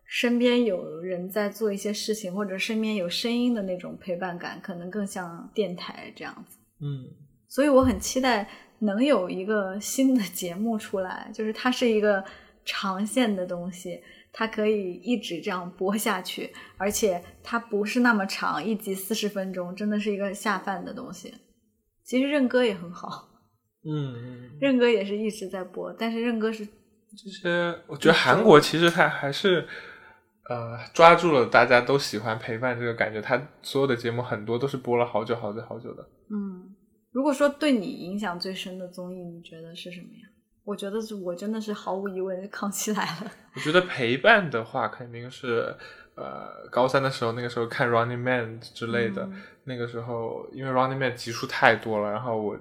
[0.05, 6.57] 身边有人在做一些事情，或者身边有声音的那种陪伴感，可能更像电台这样子。
[6.81, 7.05] 嗯，
[7.47, 12.23] 所以我很期待能有一个新的节目出来，就是它是一个
[12.63, 13.99] 长线的东西。
[14.33, 21.33] 它可以一直这样播下去，而且它不是那么长，一集四十分钟，真的是一个下饭的东西。
[22.03, 23.29] 其实任哥也很好，
[23.83, 29.67] 嗯，任哥也是一直在播，但是任哥是这些，我觉得韩国其实它还是
[30.49, 36.03] 呃抓住了大家都喜欢陪伴这个感觉，他所有的节目很多都是播了好久好久好久的。
[36.29, 36.75] 嗯，
[37.11, 40.27] 如果说对你影响最深的综艺，你觉得是什么呀？
[40.63, 43.31] 我觉得是我真的是毫无疑问，康熙来了。
[43.55, 45.75] 我觉得陪伴的话，肯定是
[46.15, 49.27] 呃高三的时候，那个时候看 Running Man 之类的。
[49.63, 52.59] 那个时候，因为 Running Man 集数太多了，然后我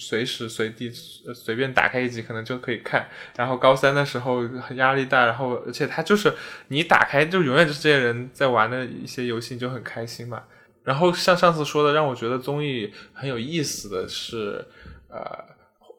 [0.00, 3.08] 随时随地随便打开一集，可能就可以看。
[3.36, 4.42] 然后高三的时候
[4.74, 6.34] 压力大，然后而且他就是
[6.68, 10.42] 你打开就永远就是这些人在玩的一些游戏，就很开心嘛。
[10.82, 14.66] 然后像上次说的，让我觉得综艺很有意思的是，
[15.08, 15.18] 呃。《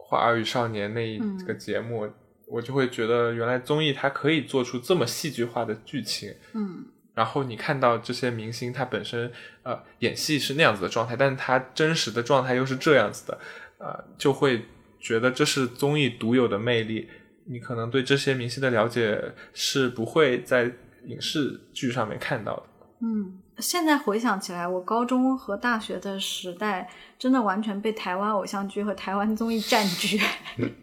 [0.10, 2.10] 花儿与少年》那一个节目，
[2.48, 6.34] 我就会觉得原来综艺它可以做出这么戏剧化的剧情。
[6.54, 13.40] 嗯，然后你看到这些明星他本身呃演戏是那样子的状态，但是他真实的状态又是这样子的，
[13.78, 14.66] 呃，就会
[15.00, 17.08] 觉得这是综艺独有的魅力。
[17.46, 19.22] 你可能对这些明星的了解
[19.54, 20.72] 是不会在
[21.06, 22.64] 影视剧上面看到的。
[23.02, 23.40] 嗯。
[23.60, 30.20] 现在回想起来，我高中和大学的时代真的完全被台湾偶像剧和台湾综艺占据。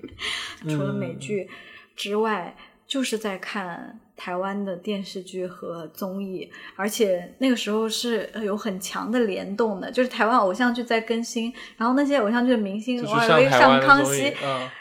[0.68, 1.48] 除了美剧
[1.94, 14.32] 之外，就是在看台湾的电视剧和综艺，而且那个时候是有很强的联动的，就是台湾偶像剧在更新，然后那些偶像剧的明星偶尔会上康熙，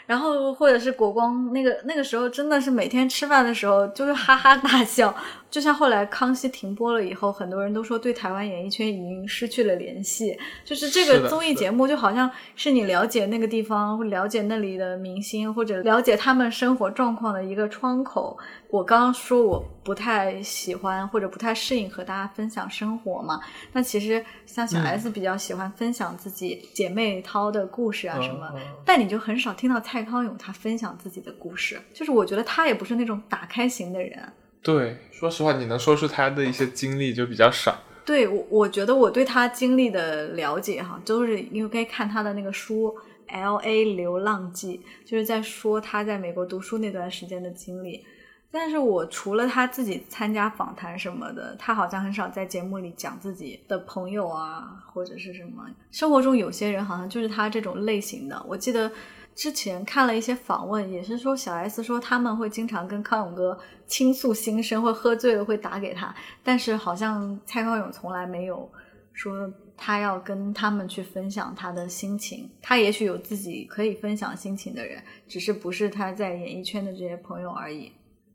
[0.06, 5.14] 然后或者是国光，那个那个时候真的是每天吃饭的时候就是哈哈大笑。
[5.48, 18.36] 就像后来康熙停播了以后，很多人都说对台湾演艺圈已经失去了联系，就是这个综艺节目就好像是你了解那个地方、了解那里的明星或者了解他们生活状况的一个窗口。
[18.68, 23.40] 我刚刚说我不太喜欢或者不太适应和大家分享生活嘛，
[23.72, 28.48] 那其实像小 S 比较喜欢分享自己姐妹淘的故事啊什么，
[28.84, 34.16] 但你就很少听到蔡康永他分享自己的故事，就是我觉得他也不是那种打开型的人。
[34.62, 37.76] 对，说实话，你能说出他的一些经历就比较少。
[38.04, 42.88] 对，我我觉得我对他经历的了解哈，都是因为看他的那个书
[43.26, 48.04] 《L A 流浪记》，就是在说他在美国读书那段时间的经历。
[48.50, 55.66] 但是我除了他自己参加访谈什么的，他好像很少在节目里讲自己的朋友啊，或者是什么。
[55.90, 58.44] 生活中有些人好像就是他这种类型的。
[58.48, 58.90] 我记得。
[59.36, 68.66] 之前看了一些访问，也是说小 S 说他们会经常跟康永哥倾诉心声，或喝醉了会打给他，但是好像蔡康永从来没有
[69.12, 72.50] 说他要跟他们去分享他的心情。
[72.62, 77.92] 他也许有自己可以分享心情的人，只是不是他在演艺圈的这些朋友而已。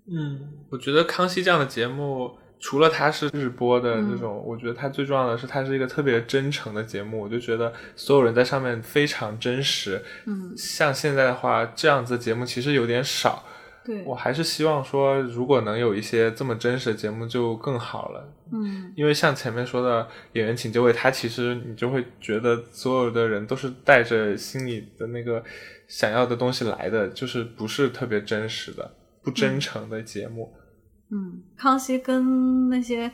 [0.07, 0.39] 嗯，
[0.69, 2.37] 我觉得康熙这样的节目。
[2.63, 7.19] 除了它是日播的这种，我觉得它最重要的是它是一个特别真诚的节目。
[7.19, 9.99] 我就觉得所有人在上面非常真实。
[10.27, 13.43] 嗯，像现在的话，这样子的节目其实有点少。
[13.83, 18.31] 对，我还是希望说，如果能有一些这么真实的节目就更好了。
[18.53, 25.43] 嗯，因为像前面说的演员请就位，他其实你就会觉得所有的人都是带着心里的那个
[25.87, 28.91] 想要的东西来的，就是不是特别真实的、
[29.23, 30.53] 不真诚的节目。
[31.11, 33.11] 嗯，康熙跟那些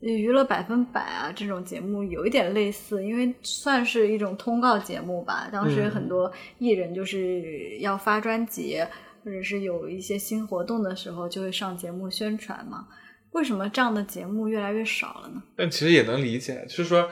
[0.00, 5.48] 娱乐百分百啊这种节目有一点类似，因为算是一种通告节目吧。
[5.52, 8.78] 当时很多艺人就是要发专辑，
[9.24, 12.86] 或者是有一些新活动的时候，就会上节目宣传嘛。
[13.32, 15.42] 为什么这样的节目越来越少了呢？
[15.56, 17.08] 但其实也能理解，就是说，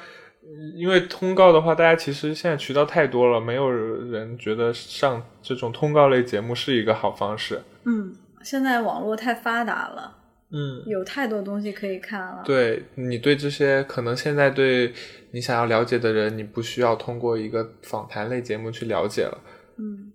[0.76, 7.62] 因为通告的话，大家其实现在渠道太多了，没有人觉得上这种通告类节目是一个好方式。
[7.86, 10.16] 嗯，现在网络太发达了。
[10.52, 12.42] 嗯，有太多东西可以看了。
[12.44, 14.92] 对你对这些可能现在对
[15.30, 19.38] 你想要了解的人，你不需要通过一个访谈类节目去了解了。
[19.78, 20.10] 嗯，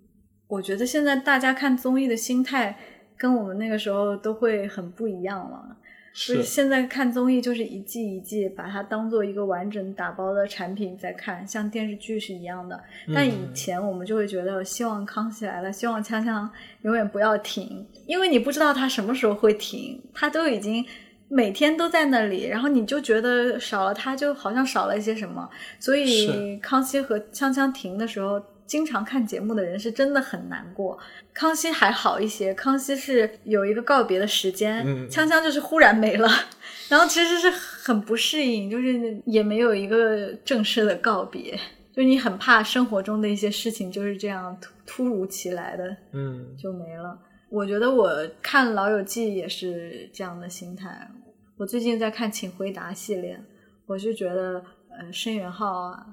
[0.46, 2.78] 我觉得现在大家看综艺的心态
[3.16, 5.76] 跟我们那个时候都会很不一样了。
[6.18, 12.82] 是现在看综艺就是一季一季把它当做一个完整打包的产品在看，像电视剧是一样的。
[13.14, 16.48] 但以前我们就会觉得，希望康熙来了，希望锵锵
[16.80, 20.82] 永远不要停，因为你不知道它什么时候会停，它都已经
[21.28, 25.46] 每天都在那里，然后你就觉得少了它就好像少了一些什么。
[25.78, 28.42] 所以康熙和锵锵停的时候。
[28.66, 30.98] 经常看节目的人是真的很难过。
[31.32, 36.28] 康熙还好一些，康熙是有一个告别的时间，锵锵就是忽然没了，
[36.88, 41.58] 然后其实是很不适应，就是也没有一个正式的告别，
[41.94, 47.18] 就你很怕生活中的一些事情就是这样突突如其来的，嗯，就没了。
[47.48, 48.10] 我觉得我
[48.42, 51.08] 看《老友记》也是这样的心态。
[51.56, 53.38] 我最近在看《请回答》系列，
[53.86, 56.06] 我就觉得，呃，申元浩啊，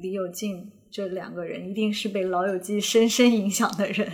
[0.00, 0.70] 李友静。
[0.94, 4.08] 这两个人一定是被《老友记》深深影响的人，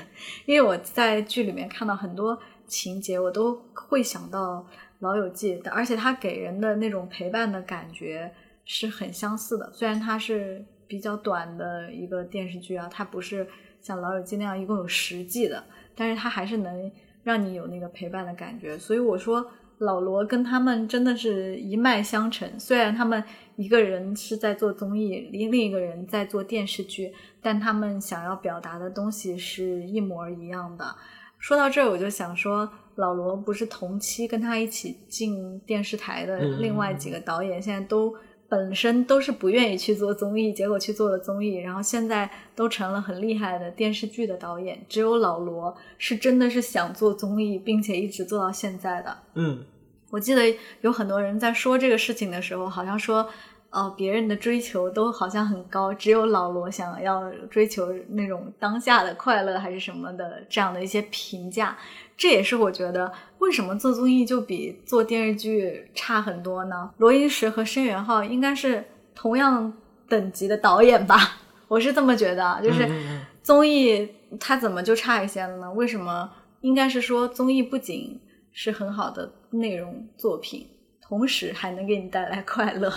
[0.46, 4.60] 因为我在剧里面看到很多情节，我都会想到
[5.00, 8.32] 《老友记》，而且它给人的那种陪伴的感觉
[8.64, 9.70] 是很相似的。
[9.74, 13.46] 虽然它是比较短的一个电视剧啊，它不是
[13.82, 15.62] 像《老友记》那样一共有十季的，
[15.94, 16.90] 但是它还是能
[17.22, 18.78] 让你有那个陪伴的感觉。
[18.78, 19.46] 所以我说。
[19.80, 23.24] 老罗跟他们真的是一脉相承，虽然他们
[23.60, 30.96] 一个人是在做综艺，另另一个人在做电视剧，但他们想要表达的东西是一模一样的。
[31.38, 38.14] 说到这儿，我就想说，老罗不是同期跟他一起进电视台的另外几个导演，现在都
[38.48, 44.82] 本身都是不愿意去做综艺，结果去做了综艺，然后现在都成了很厉害的电视剧的导演。
[44.88, 49.18] 只有老罗是真的是想做综艺，并且一直做到现在的。
[49.34, 49.62] 嗯。
[50.12, 50.42] 我记得
[50.80, 53.28] 有很多人在说这个事情的时候，好像说，
[53.70, 61.76] 呃，别人的追求都好像很高，只有老罗想要追求那种当下的快乐还是什么的这样的一些评价。
[62.16, 66.90] 这也是我觉得为什么做综艺就比做电视剧差很多呢？
[66.98, 69.72] 罗英石和申元浩应该是同样
[70.08, 71.16] 等级的导演吧？
[71.68, 72.88] 我是这么觉得，就是
[73.42, 74.08] 综艺
[74.38, 75.72] 它怎么就差一些了呢？
[75.72, 76.30] 为什么？
[76.60, 78.20] 应该是说综艺不仅。
[78.52, 80.66] 是很好的内容作品，
[81.10, 82.90] 同时还能给你带来快乐。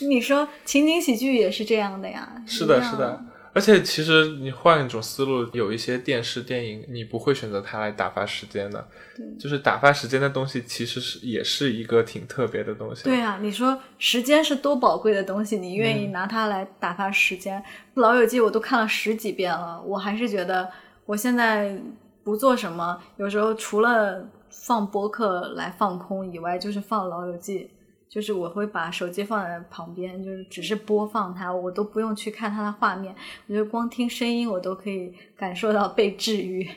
[0.00, 2.30] 你说情景喜剧也是这样的呀？
[2.44, 3.24] 是的，是的。
[3.54, 8.88] 而且其实你换一种思路，有一些电视电影，你不会选择它来打发时间的。
[9.14, 13.04] 对，就是打发时间的东西，其实是也是一个挺特别的东西。
[13.04, 17.62] 对啊，你说时间是多宝贵的东西，你愿意拿它来打发时间？
[17.94, 20.68] 老友记我都看了十几遍了，我还是觉得
[21.06, 21.78] 我现在
[22.24, 27.70] 不做什么，有时候除了放播客来放空以外，就是放老友记。
[28.08, 33.14] 就是我会把手机放在旁边，就是只是播放它，我都不用去看它的画面。
[33.46, 36.68] 我觉得光听声音，我都可以感受到被治愈。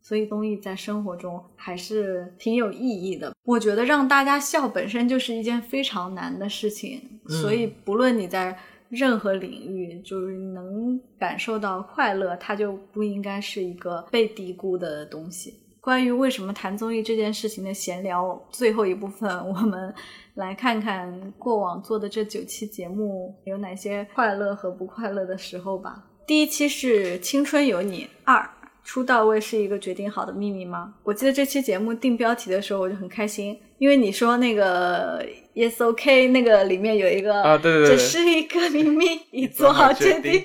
[0.00, 3.34] 所以综艺在生活中还是挺有意义的。
[3.42, 7.20] 我觉得让大家笑本身就是一件非常难的事情。
[7.26, 8.56] 所以不论你在
[8.88, 15.54] 任何领域，就是能感受到快乐，它就不应该是一个被低估的东西。
[15.82, 19.92] 关于为什么谈综艺这件事情的闲聊，最后一部分我们。
[20.34, 26.02] 来看看过往做的这九期节目有哪些快乐和不快乐的时候吧。
[26.26, 28.38] 第一期是《青春有你二》，
[28.82, 30.94] 出道位是一个决定好的秘密吗？
[31.02, 35.22] 我记得这期节目定标题的时候我就很开心，因为你说那个
[35.54, 40.42] Yes OK 那个里面有一个啊，对对对，这是一个秘密，已做好决定。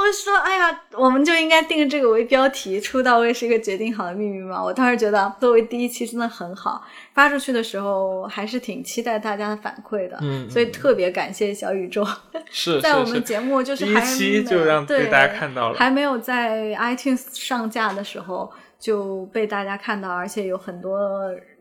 [0.00, 4.62] 我说，哎呀，我们就应该定这个为标题，出道位是一个决定好的秘密嘛。
[4.62, 6.82] 我当时觉得，作为第一期真的很好，
[7.12, 10.16] 发出去的时候还是挺期待大家的反馈的。
[10.22, 12.06] 嗯，所以特别感谢小宇宙，
[12.50, 20.98] 是 在我们节目就是第一期就让被大家看到了，还没有在 iTunes 上架的时候就被大家看到，而且有很多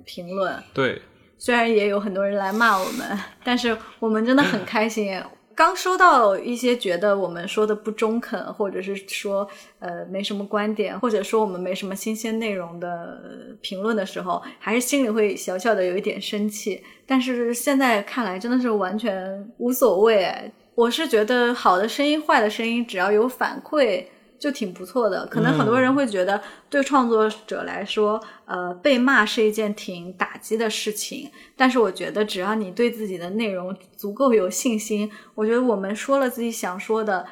[0.05, 0.55] 评论。
[0.73, 1.01] 对，
[1.37, 5.21] 虽然也有很多人来骂我们，但是我们真的很开心。
[5.59, 9.45] 刚收到一些觉得我们说的不中肯，或者是说
[9.79, 13.21] 呃没什么观点，或者说我们没什么新鲜内容的
[13.59, 16.81] 评论的时候，还是心里会小小的有一点生气。
[17.05, 20.33] 但是现在看来真的是完全无所谓。
[20.75, 24.05] 我是觉得好的声音、坏的声音，只要有反馈。
[24.39, 31.29] 就挺不错的，可能很多人会觉得，对创作者来说，呃，被骂是一件挺打击的事情。
[31.57, 37.25] 但是我觉得，只要你对自己的内容足够有信心，我觉得我们说了自己想说的，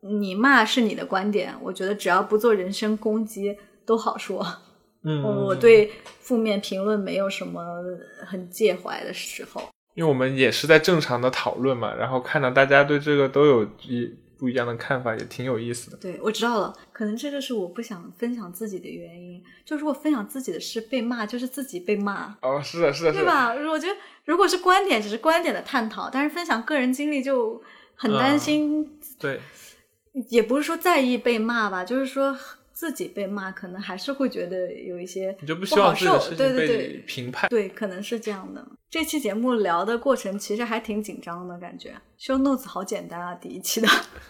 [0.00, 4.44] 你骂是你的观点，我觉得只要不做人身攻击，都好说。
[5.04, 7.62] 嗯， 我对负面评论没有什么
[8.26, 9.60] 很介怀的时候，
[9.94, 14.10] 因为我们也是在正常的讨论嘛，然后看到大家对这个都有一。
[14.44, 15.96] 不一样的看法也挺有意思的。
[15.96, 19.42] 对，我知道了，可能这就是我不想分享自己的原因。
[19.64, 22.36] 就如果分享自己的事被骂，就是自己被骂。
[22.42, 23.54] 哦，是的，是的，对吧？
[23.54, 27.62] 我觉得如果是观点，只是观点的探讨，但是分享个人经历就
[27.94, 28.86] 很担心。
[29.18, 29.40] 对，
[30.28, 32.38] 也不是说在意被骂吧，就是说。
[32.74, 36.18] 自己被骂，可能还是会觉得有一些就不好受。
[36.30, 38.66] 对对对，评判对，可能是这样的。
[38.94, 41.92] 这期节目聊的过程其实还挺紧张的感觉。
[42.16, 43.88] 修 notes 好简单啊，第一期的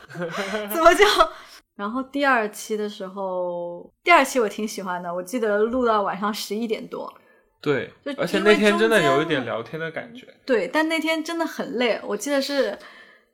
[0.73, 1.05] 怎么就？
[1.77, 7.13] 然后第二期的时候，第二期我挺喜欢的，我记得录到晚上十一点多。
[7.61, 10.27] 对，而且那天真的有一点聊天的感觉。
[10.47, 12.79] 对，但那天真的很累，我记得是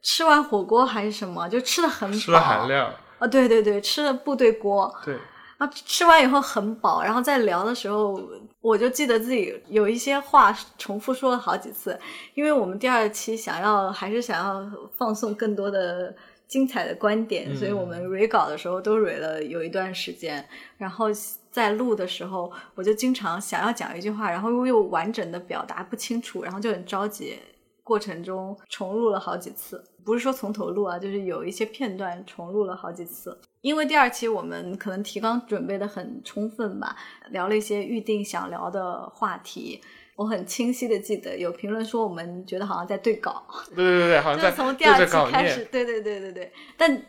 [0.03, 2.93] 吃完火锅还是什么，就吃的很饱吃了含量。
[3.21, 5.17] 啊，对对对，吃了部队锅，对，
[5.59, 8.21] 啊，吃完以后很饱，然后在聊的时候，
[8.61, 11.99] 我就记得自己有一些话重复说了好几次，
[12.35, 16.15] 因为我们第二期想要还是想要放送更多的
[16.47, 20.47] 精彩的观点，所以我们 re 稿的时候都 re 了有一段时间，
[20.77, 21.07] 然后
[21.51, 27.39] 在录的时候，我就经常想要讲一句话，然后又又完整的表达不清楚，然后就很着急。
[27.83, 33.37] 过程中重录了好几次，不是说从头录啊，就是有一些片段重录了好几次。
[33.61, 36.97] 因为第二期我们可能提纲准备的很充分吧，
[37.31, 39.81] 聊了一些预定想聊的话题。
[40.17, 43.43] 我很清晰的记得有评论说我们觉得好像在对稿，
[43.75, 47.03] 对对对，好像 在从第二期开始，对对对对对，但。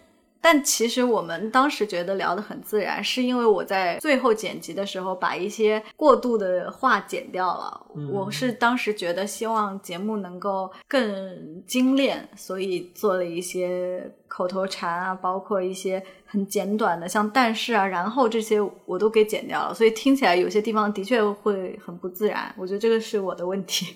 [0.43, 7.85] 但其实我们当时觉得聊得很自然，是因为我在最后剪辑的时候把一些过度的话剪掉了。
[8.11, 22.51] 我是当时觉得希望节目能够更精炼，所以做了一些口头禅啊，包括一些很简短的，像但是啊，然后这些我都给剪掉了，所以听起来有些地方的确会很不自然。
[22.57, 23.93] 我觉得这个是我的问题。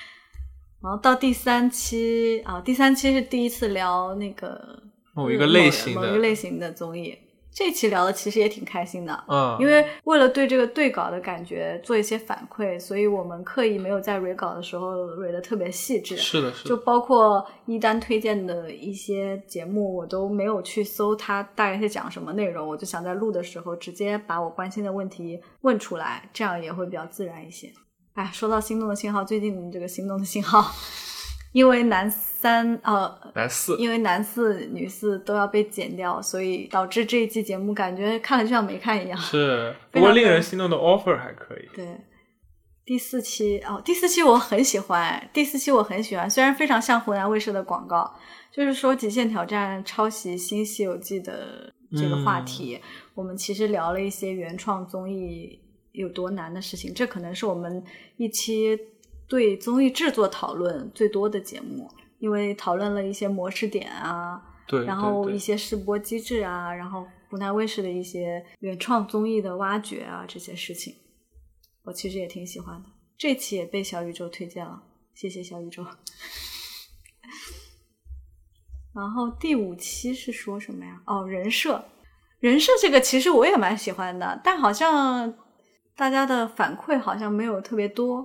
[0.82, 4.85] 然后到第三期啊，第三期是第一次聊那个。
[5.16, 7.18] 某一个类型的某一个类型的综艺，
[7.50, 16.18] 这期聊的其实也挺开心的，嗯，因为为了对这个对稿的感觉做一些反馈，所以我们刻意没有在蕊稿的时候蕊的特别细致。
[16.18, 27.72] 是的，是的就包括一丹推荐的一些节目，我都没有去搜它大概是讲什么内容，我就想在录的时候直接把我关心的问题问出来，这样也会比较自然一些。
[28.12, 30.70] 哎，说到心动的信号，最近这个心动的信号。
[31.56, 39.18] 因为男三呃，男四，因为男四、女四都要被剪掉，所以导致这一期节目感觉看了就像没看一样。
[39.18, 41.66] 是，不过令人心动的 offer 还可以。
[41.74, 41.98] 对，
[42.84, 48.14] 第四期哦，第四期我很喜欢，第四期我很喜欢，虽然非常像湖南卫视的广告，
[48.52, 52.78] 就是说《极限挑战》抄袭《新西游记》的这个话题，
[53.14, 55.58] 我们其实聊了一些原创综艺
[55.92, 57.82] 有多难的事情，这可能是我们
[58.18, 58.78] 一期。
[59.28, 70.94] 对综艺制作讨论最多的节目，因为讨论了一些模式点啊，对，然后一些试播机制啊，然后湖南卫视的一些原创综艺的挖掘啊，这些事情，
[71.82, 72.88] 我其实也挺喜欢的。
[73.18, 74.82] 这期也被小宇宙推荐了，
[75.14, 75.84] 谢谢小宇宙。
[78.94, 81.02] 然后第五期是说什么呀？
[81.06, 81.84] 哦，人设，
[82.38, 85.34] 人设这个其实我也蛮喜欢的，但好像
[85.96, 88.24] 大家的反馈好像没有特别多。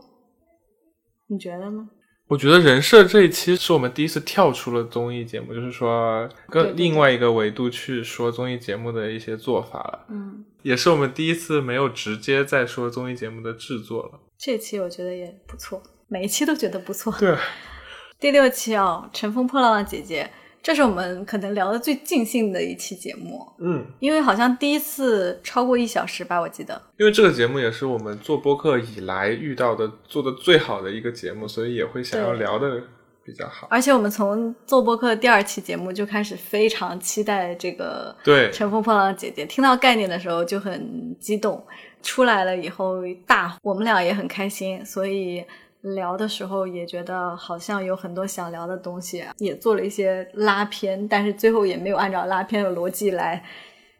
[1.32, 1.90] 你觉得呢？
[2.28, 10.06] 我觉得人设这一期是我们第一次跳出了综艺节目，就是说跟另外一个维度去说综艺节目的一些做法了。
[10.10, 14.20] 嗯，也是我们第一次没有直接在说综艺节目的制作了。
[14.38, 17.14] 这期我觉得也不错，每一期都觉得不错。
[17.18, 17.38] 对，
[18.20, 20.24] 第六期哦，《乘风破浪的姐姐》。
[20.64, 26.80] 这是我们可能聊的最尽兴的一期节目，嗯，因为好像第一次超过一小时吧，我记得。
[26.97, 32.80] 因为这个节目也是我们做播客以来遇到的做的最好的一个节目，所以也会想要聊的
[33.26, 33.68] 比较好。
[33.72, 41.66] 而且我们从做播客第二期节目就开始非常期待这个对《乘风破浪的姐姐》，听到概念的时候就很激动，
[42.03, 45.43] 出来了以后大，我们俩也很开心，所以。
[45.82, 53.44] 聊的时候也觉得好像有很多想聊的东西，也做了一些拉片，但是最后也没有按照拉片的逻辑来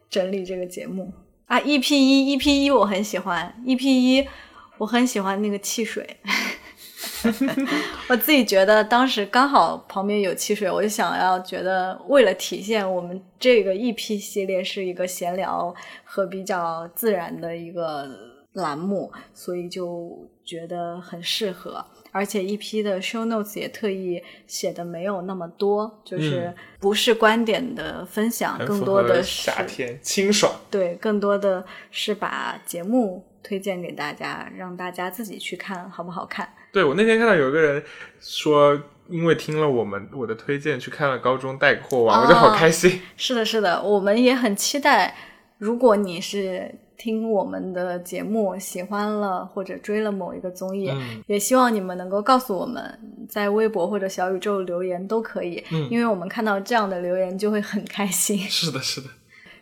[0.10, 1.12] 整理这个节目
[1.48, 1.60] 啊。
[1.60, 4.28] EP 一，EP 一我很喜欢，EP 一
[4.78, 6.08] 我很喜欢那个汽水，
[8.10, 15.74] 我自己觉得当时刚好旁边有汽水，我就想要觉得为了体现我们这个 EP 系列是一个闲聊
[16.04, 18.08] 和比较自然的一个
[18.54, 20.30] 栏目，所以就。
[20.52, 30.54] 觉得很适合，而且一批的 show notes 也特意写的没有那么多，就是不是观点的分享，更多的是夏天清爽。
[30.70, 36.54] 对，更多的是把节目推荐给大家，让大家自己去看好不好看。
[36.74, 37.82] 对我那天看到有一个人
[38.20, 38.78] 说，
[39.08, 43.00] 因为听了我们我的推荐去看了高中带货网，我就好开心。
[43.16, 45.16] 是的，是的，我们也很期待，
[45.58, 46.76] 如果你是。
[47.02, 50.92] 听我们的节目，喜欢了或者追了某一个综艺，
[51.26, 58.38] 也希望你们能够告诉我们，在微博或者小宇宙留言都可以，因为我们看到这样的留言就会很开心。
[58.48, 59.08] 是的，是的。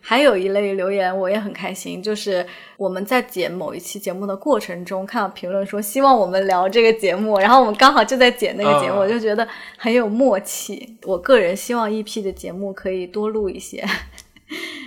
[0.02, 2.44] 还有一类留言我也很开心，就是
[2.76, 9.46] 我们在剪某一期节目的过程中，看到评论说希望我们聊这个节目，然后我们刚好就在剪那个节目，我就觉得
[9.78, 10.98] 很有默契。
[11.04, 13.82] 我个人希望 EP 的节目可以多录一些。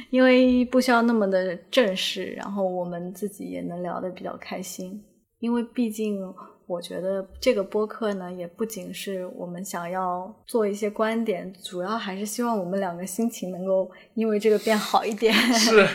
[0.10, 5.04] 因为不需要那么的正式，然后我们自己也能聊得比较开心。
[5.40, 6.22] 因为毕竟，
[6.68, 15.34] 我觉得这个播客呢，也不仅是我们想要做一些观点，主要还是希望我们两个心情能够因为这个变好一点。
[15.34, 15.88] 是。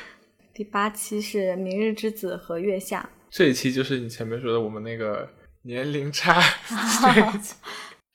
[0.52, 5.28] 第八期是《明日之子》和《月下》，这一期就是你前面说的我们那个
[5.62, 6.40] 年龄差。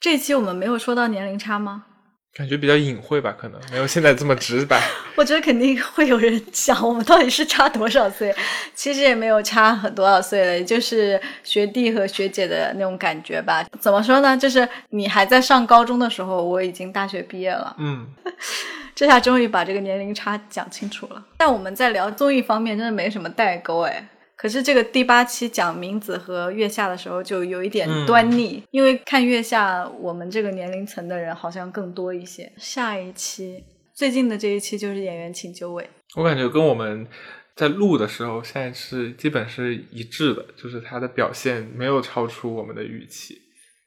[0.00, 1.86] 这一期 我们没有说到年龄差吗？
[2.34, 4.82] 感觉比较隐晦吧，可能没有现在这么直白。
[5.14, 8.34] 我觉得肯定会有人想，我们到底是差多少岁？
[8.74, 13.64] 其实也没有差很多少岁了，就是学弟和学姐的那种感觉吧。
[13.78, 14.36] 怎么说呢？
[14.36, 17.76] 就是你还在上高中的时候，我已经大学毕业了。
[17.78, 18.06] 嗯，
[18.94, 21.24] 这下终于把这个年龄差讲清楚了。
[21.36, 24.08] 但我们在聊综艺方面，真的没什么代沟哎。
[24.34, 32.50] 可是这个第八期讲明子和月下的时候，就有一点端倪，因为看月下，我们这个年龄层的人好像更多一些。
[32.56, 33.62] 下一期
[34.02, 37.06] 最近的这一期就是演员请就位，我感觉跟我们
[37.54, 43.40] 在录的时候，现在是基本是一致的，就是他的表现没有超出我们的预期。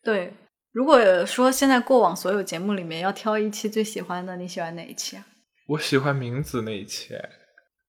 [0.05, 0.31] 对，
[0.71, 5.27] 如果说现在过往所有节目里面要挑一期最喜欢的，你喜欢哪一期啊？
[5.67, 7.13] 我喜欢明子那一期，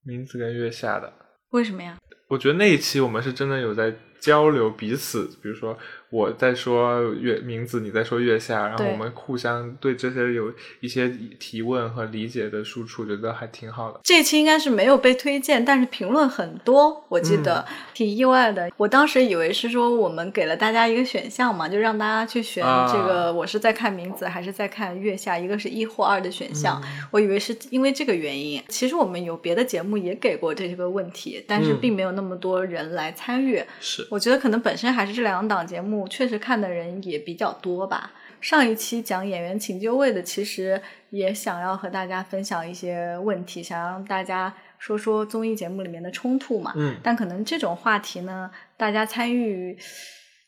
[0.04, 1.12] 明子跟月下的。
[1.50, 1.96] 为什么呀？
[2.28, 5.78] 我觉得那一期我们是真的有在交流彼此，比如说
[6.10, 14.00] 我在说月名字，你在说月下，然后我们互相对这些有一些提问和理解的输出，觉得还挺好的。
[14.04, 18.70] 这期应该是没有被推荐，但是评论很多，我记得、嗯挺意外的。
[18.76, 26.78] 我当时以为是说我们给了大家一个选项嘛，就让大家去选啊这个，我是在看名字还是在看月下，一个是一或二的选项。
[26.84, 28.62] 嗯我以为是因为这个原因。
[28.68, 33.62] 其实我们有别的节目也给过这个问题，但是嗯并没有那么多人来参与。
[33.80, 38.12] 是，我觉得可能本身还是这两档节目确实看的人也比较多吧。
[38.40, 40.80] 上一期讲演员请就位的，其实
[41.10, 46.72] 也想要和大家分享一些问题，想让大家说说综艺节目里面的冲突嘛。
[46.76, 49.76] 嗯但可能这种话题呢，大家参与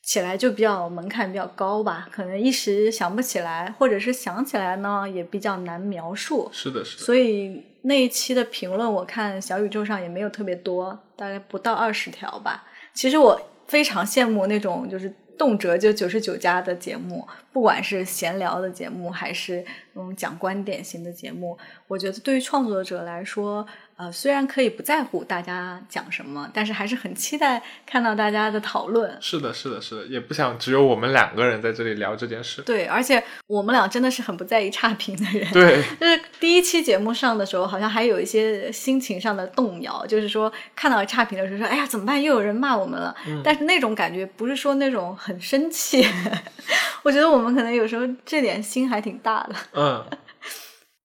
[0.03, 6.49] 起来就比较门槛比较高吧，可能一时想不起来，或者是想起来呢也比较难描述。
[6.53, 7.03] 是的，是的。
[7.03, 12.67] 所以那一期的评论，我看小宇宙上也没有特别多，大概不到二十条吧。
[12.93, 19.65] 其实我非常羡慕那种就是动辄就九十九加的节目，不管是闲聊的节目，还是
[19.95, 23.65] 嗯讲观点型的节目，我觉得对于创作者来说，
[23.99, 29.19] 呃，虽然可以不在乎大家讲什么，但是还是很期待看到大家的讨论。
[29.21, 32.63] 是的，是的，是的，也不想只有我们两个人在这里聊这件事。
[32.63, 35.53] 对，而且我们俩真的是很不在意差评的人。
[35.53, 42.23] 对， 就是第一期节目上的时候，好像还有一些心情上的动摇，就是说看到差评的时候说：“哎呀，怎么办？
[42.23, 43.13] 又有人骂我们了。
[43.43, 46.07] 但是那种感觉不是说那种很生气，
[47.03, 49.55] 我觉得我们可能有时候这点心还挺大的。
[49.73, 50.05] 嗯，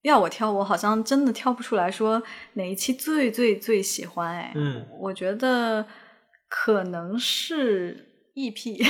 [0.04, 2.22] 要我挑，我好像真的挑不出来说
[2.54, 4.34] 哪一期最最最喜欢。
[4.34, 5.86] 哎，嗯，我觉得
[6.48, 8.86] 可能是 EP，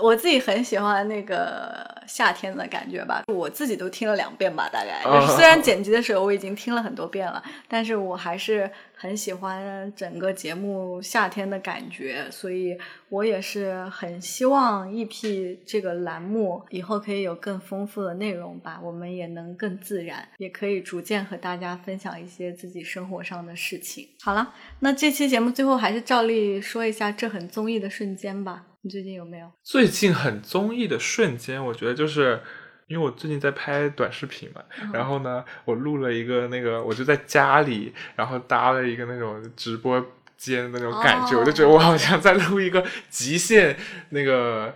[0.00, 5.02] 我自己很喜欢那个夏天的感觉吧，我自己都听了两遍吧，大概。
[5.04, 12.76] 哦就是虽然剪辑的时候我已经听了很多遍了，但是我还是很喜欢整个节目夏天的感觉，所以
[13.08, 24.08] 我也是很希望 EP 这个栏目以后可以有更丰富的内容吧，我们也能更自然，也可以逐渐和大家分享一些自己生活上的事情。
[24.22, 28.64] 好了，那这期节目最后还是照例说一下这很综艺的瞬间吧。
[28.82, 29.50] 你最近有没有？
[29.62, 32.40] 最近很综艺的瞬间，我觉得就是
[32.88, 34.62] 因为我最近在拍短视频嘛，
[34.92, 40.04] 然后呢，我录了一个那个，我就在家里，然后搭了一个那种直播
[40.36, 43.76] 间的那种感觉，哦我就觉得我好像在录一个极限
[44.10, 44.74] 那个。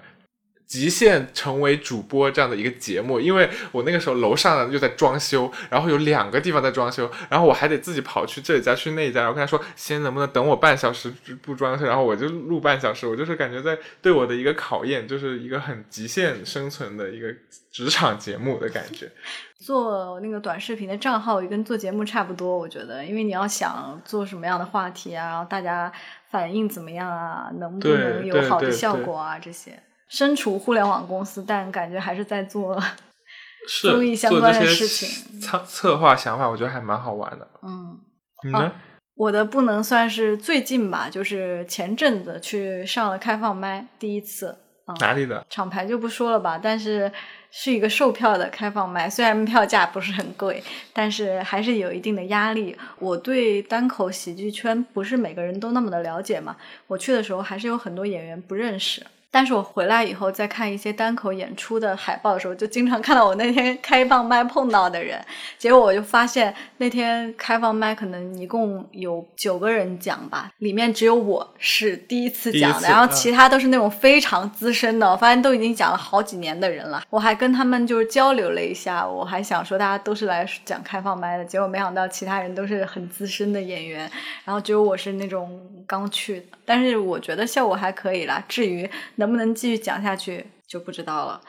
[0.67, 11.09] 极限成为主播这样的一个节目，因为我那个时候楼上呢又在装修，然后有两个地方在装修，然后我还得自己跑去这家去那家，然后跟他说先能不能等我半小时
[11.41, 17.29] 不装修，然后我就录半小时，我就是感觉在对我的一个考验，就是一个很极限生存的一个
[17.71, 19.11] 职场节目的感觉。
[19.59, 25.91] 做那个短视频的账号也跟做节目差不多，我觉得，因为你要想做什么样的话题啊，然后大家
[26.31, 29.73] 反应怎么样啊，能不能有好的效果啊，这些。
[30.09, 32.81] 身处互联网公司，但感觉还是在做，
[33.83, 37.49] 综艺相关的事情策策划想法，我觉得还蛮好玩的。
[37.63, 37.99] 嗯。
[38.45, 38.73] 你呢？
[39.17, 44.59] 我的不能算是最近吧，就是前阵子去上了开放麦，第一次。
[44.85, 45.45] 啊、哪里的？
[45.51, 47.11] 厂牌就不说了吧，但是
[47.51, 52.77] 是一个售票的开放麦，虽然票价不是很贵，但是还是有一定的压力。
[53.01, 56.55] 我对单口喜剧圈不是每个人都那么的了解嘛，
[56.87, 59.05] 我去的时候还是有很多演员不认识。
[59.37, 65.22] 但是我回来以后，在看一些单口演出的海报的时候，就经常看到我那天开放麦碰到的人。
[65.59, 77.03] 结果我就发现，那天开放麦可能一共有九个人讲吧，里面只有我是第一次讲的，然后其他都是那种非常资深的，我发现都已经讲了好几年的人了。
[77.11, 84.11] 我还跟他们就是交流了一下，我还想说大家都是来讲开放麦的，结果没想到其他人都是很资深的演员，
[84.47, 86.47] 然后只有我是那种刚去的。
[86.64, 91.41] 但是我觉得效果还可以啦，至于能不能继续讲下去就不知道了。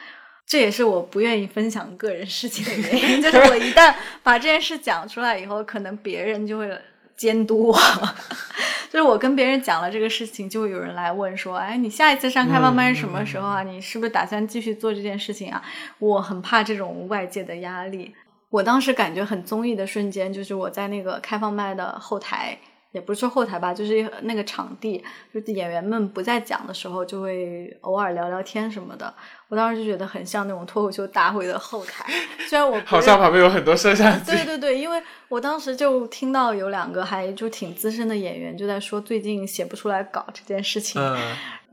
[0.46, 6.72] 这也是我不愿意分享个人事情的原因， 就是我一旦把这件事讲出来以后，可能别人就会
[7.18, 7.78] 监督我。
[8.90, 13.62] 就是我跟别人讲了这个事情，就会有人来问说：“哎，你下一次上开放麦是什么时候啊？
[13.62, 15.62] 你是不是打算继续做这件事情啊？”
[16.00, 18.16] 我很怕这种外界的压力。
[18.50, 22.58] 我当时感觉很综艺的瞬间，就是我在那个开放麦的后台。
[22.92, 29.14] 也不是说后台吧，就是那个场地，就是演员们不在讲的时候，就会偶尔聊聊天什么的。
[29.50, 32.06] 我当时就觉得很像那种脱口秀大会的后台，
[32.50, 34.32] 虽然我不好像旁边有很多摄像机。
[34.32, 41.18] 对对对，因为我当时就听到有两个还就挺资深的演员就在说最近写不出来稿这件事情，嗯，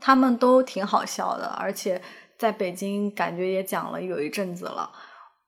[0.01, 2.01] 他们都挺好笑的，而且
[2.37, 4.91] 在北京感觉也讲了有一阵子了，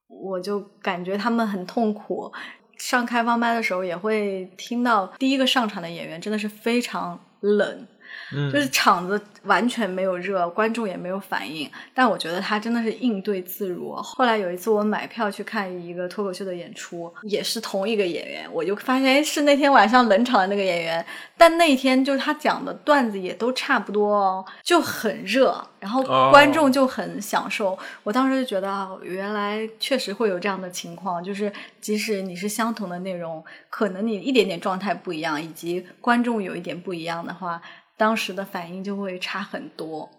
[0.09, 2.33] 我就感觉他们很痛苦。
[2.77, 7.87] 上开放麦的时候，也会听到第一个上场的演员真的是非常冷，
[8.33, 13.95] 嗯，就是场子完全没有热，观众也没有反应，但我觉得他真的是应对自如。
[13.97, 21.05] 后来有一次我买票去看一个脱口秀的演出，也是同一个演员，我就发现哎是那天晚上冷场的那个演员，
[21.37, 27.79] 但那天就是他讲的段子也都差不多哦，就很热，然后观众就很享受。
[28.03, 37.61] 我当时就觉得啊，原来确实会有这样的情况，就是即使你是相同的内容，可能你一点点状态不一样，以及观众有一点不一样的话。
[37.97, 40.11] 当时的反应就会差很多，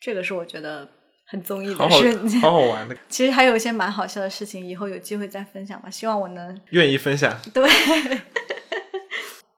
[0.00, 0.88] 这个是我觉得
[1.26, 2.96] 很综艺的瞬间，好好玩的。
[3.08, 5.90] 其实还有一些蛮好笑的事情，以后有机会再分享吧。
[5.90, 7.38] 希望我能愿意分享。
[7.52, 7.68] 对。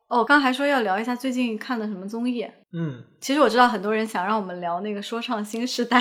[0.08, 2.46] 哦，刚还说要聊一下最近看的什么综艺。
[2.72, 3.02] 嗯。
[3.20, 5.98] 其实我知道很多人想让我们聊那个《说唱新时代》，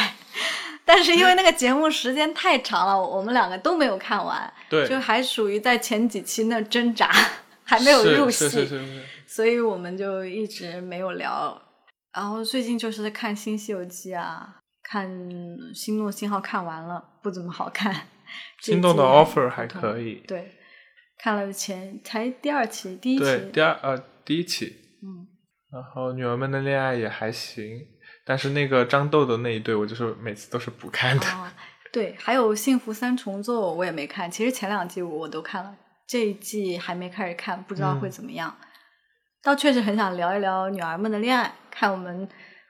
[0.84, 4.52] 但是因为那个节目时间太长了，我们两个都没有看完。
[4.68, 4.86] 对。
[4.86, 7.10] 就还属于在前几期那挣扎，
[7.64, 8.50] 还没有入戏。
[8.50, 9.04] 是是是是。
[9.34, 11.62] 所以我们就一直没有聊，
[12.14, 15.10] 然后最近就是在看《新西游记》啊，看
[15.74, 17.96] 《心动信号》看完了，不怎么好看。
[18.60, 20.16] 心动的 offer 还可以。
[20.28, 20.52] 对，
[21.18, 23.24] 看了前才第二期，第一期。
[23.24, 24.66] 对，第二呃第一期。
[25.02, 25.28] 嗯。
[25.72, 27.80] 然后女儿们的恋爱也还行，
[28.26, 31.26] 但是那个张豆豆那一对，我就是每次都是不看的。
[31.94, 35.74] 对，还有《幸福三重奏》我也没看，其实前两季我都看了，
[36.06, 38.54] 这一季还没开始看，不知道会怎么样。
[39.44, 42.28] 倒确实很想聊一聊女儿们的恋爱，看我们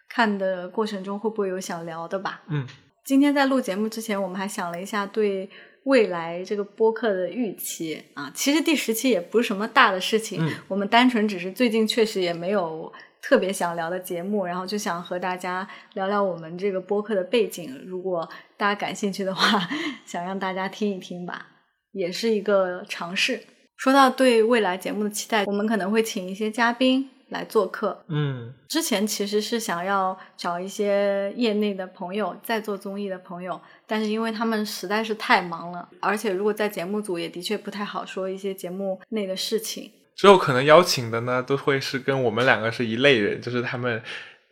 [0.08, 2.42] 看的过程中会不会有想聊的吧。
[2.48, 2.66] 嗯，
[3.04, 5.50] 今天在录节目之前，我们还想了一下对
[5.84, 8.32] 未来这个播客的预期啊。
[8.34, 12.92] 其实第十期也不是什么大的事情，我们单纯只是最近确实也没有
[13.22, 17.84] 特别想聊的节目，然后就想和大家聊聊我们这个播客的背景。
[17.86, 19.68] 如果大家感兴趣的话，
[20.06, 21.48] 想让大家听一听吧，
[21.92, 23.44] 也是一个尝试。
[23.82, 28.00] 说到对未来节目的期待，我们可能会请一些嘉宾来做客。
[28.10, 39.92] 嗯，之前其实是想要找一些业内的朋友，在做综艺的朋友，但是因为他们实在是太忙了，而且如果在节目组也的确不太好说一些节目内的事情。
[40.16, 44.00] 之后可能邀请的呢，都会是跟我们两个是一类人，就是他们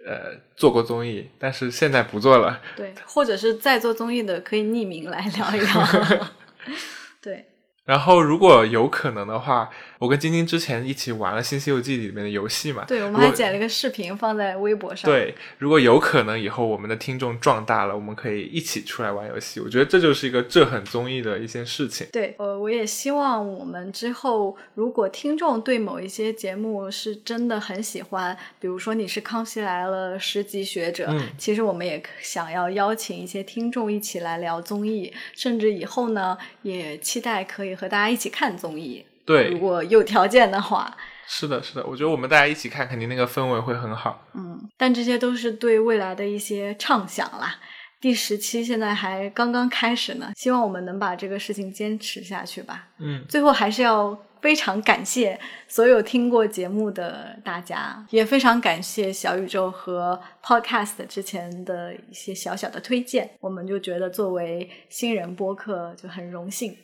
[0.03, 2.59] 呃做过综艺，但是现在不做了。
[2.75, 6.27] 对，或者是在做综艺的可以匿名来聊一聊。
[7.89, 7.99] 对。
[7.99, 12.85] 然后，如果有可能的话，我跟晶晶之前一起玩了《新西游记》里面的游戏嘛？
[12.87, 15.09] 对，我们还剪了一个视频放在微博上。
[15.09, 19.59] 对，如果有可能以后我们的听众壮大了，我们可以一起出来玩游戏。
[19.59, 22.05] 我觉得这就是一个这很综艺的一件事情。
[22.13, 37.75] 对，呃，我也希望我们之后，如果听众对某一些节目是真的很喜欢，比如说你是《康熙来了》十级学者，嗯，其实我们也想要邀请一些听众一起来聊综艺，甚至以后呢，也期待可以。
[37.79, 44.25] 和大家一起看综艺，对，如果有条件的话，是的，是的，我觉得我们大家一起看，肯定那个氛围会很好。
[44.33, 47.55] 嗯，但这些都是对未来的一些畅想啦。
[48.01, 52.87] 第十期现在还刚刚开始呢，希望我们能把这个事情坚持下去吧。
[52.97, 66.75] 嗯，最后还是要非常感谢所有听过节目的大家，也非常感谢小宇宙和 Podcast 之前的一些小小的推荐，我们就觉得作为新人播客就很荣幸。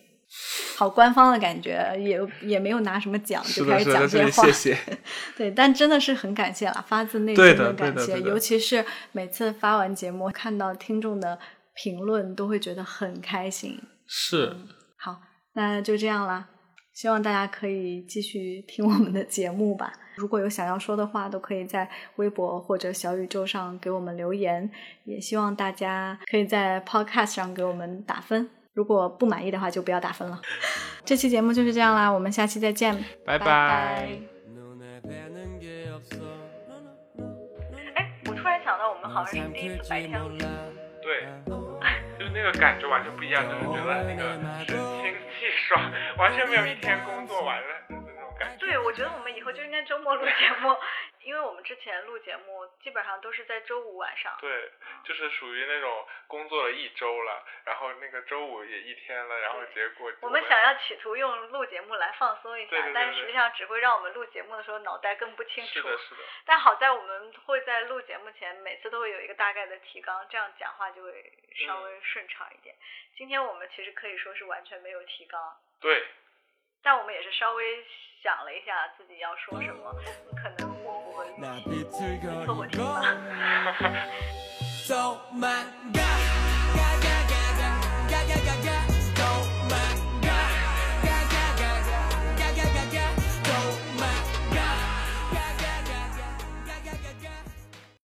[0.77, 4.43] 好官方的感觉，也也没有拿什么奖就开始讲这些话。
[4.45, 4.77] 谢谢。
[5.37, 8.19] 对，但真的是很感谢了，发自内心的感谢。
[8.21, 11.39] 尤其是每次发完节目，看到听众的
[11.75, 13.79] 评论，都会觉得很开心。
[14.07, 14.55] 是。
[14.97, 15.21] 好，
[15.53, 16.49] 那就这样啦。
[16.93, 19.93] 希望大家可以继续听我们的节目吧。
[20.15, 24.69] 如果有想要说的话，都可以在微博或者小宇宙上给我们留言。
[25.03, 28.49] 也希望大家可以在 Podcast 上给我们打分。
[28.75, 30.39] 如果不满意的话，就不要打分了。
[31.05, 32.93] 这期节目就是这样啦，我们下期再见，
[33.25, 34.09] 拜拜。
[37.95, 40.19] 哎，我突然想到，我们好像是第一次白天。
[41.01, 41.23] 对，
[42.19, 44.33] 就是那个感觉完全不一样，就是觉得那个
[44.65, 45.79] 神清气爽，
[46.17, 48.65] 完全没有一天工作完了的那种感觉。
[48.65, 50.75] 对，我觉得我们以后就应该周末录节目。
[51.25, 54.71] 因为我们之前录节目基本上都是在周五晚上，对，
[55.03, 65.73] 就是属于那种工作了一周了，然后那个周五也一天了，然后结果我们想要企图用录节目来放松一下，但是实际上只会让我们录节目的时候脑袋更不清楚。
[65.73, 66.21] 是的，是的。
[66.45, 71.33] 但好在我们会在录节目前每次都会有一个大概的提纲，这样讲话就会
[71.65, 72.75] 稍微顺畅一点。
[73.17, 75.57] 今天我们其实可以说是完全没有提纲。
[75.81, 76.05] 对。
[76.85, 77.63] 但我们也是稍微
[78.21, 79.91] 想了一下自己要说什么，
[80.37, 81.25] 可能我
[81.89, 83.01] 期凑合听吧。
[84.87, 86.24] 走，My God。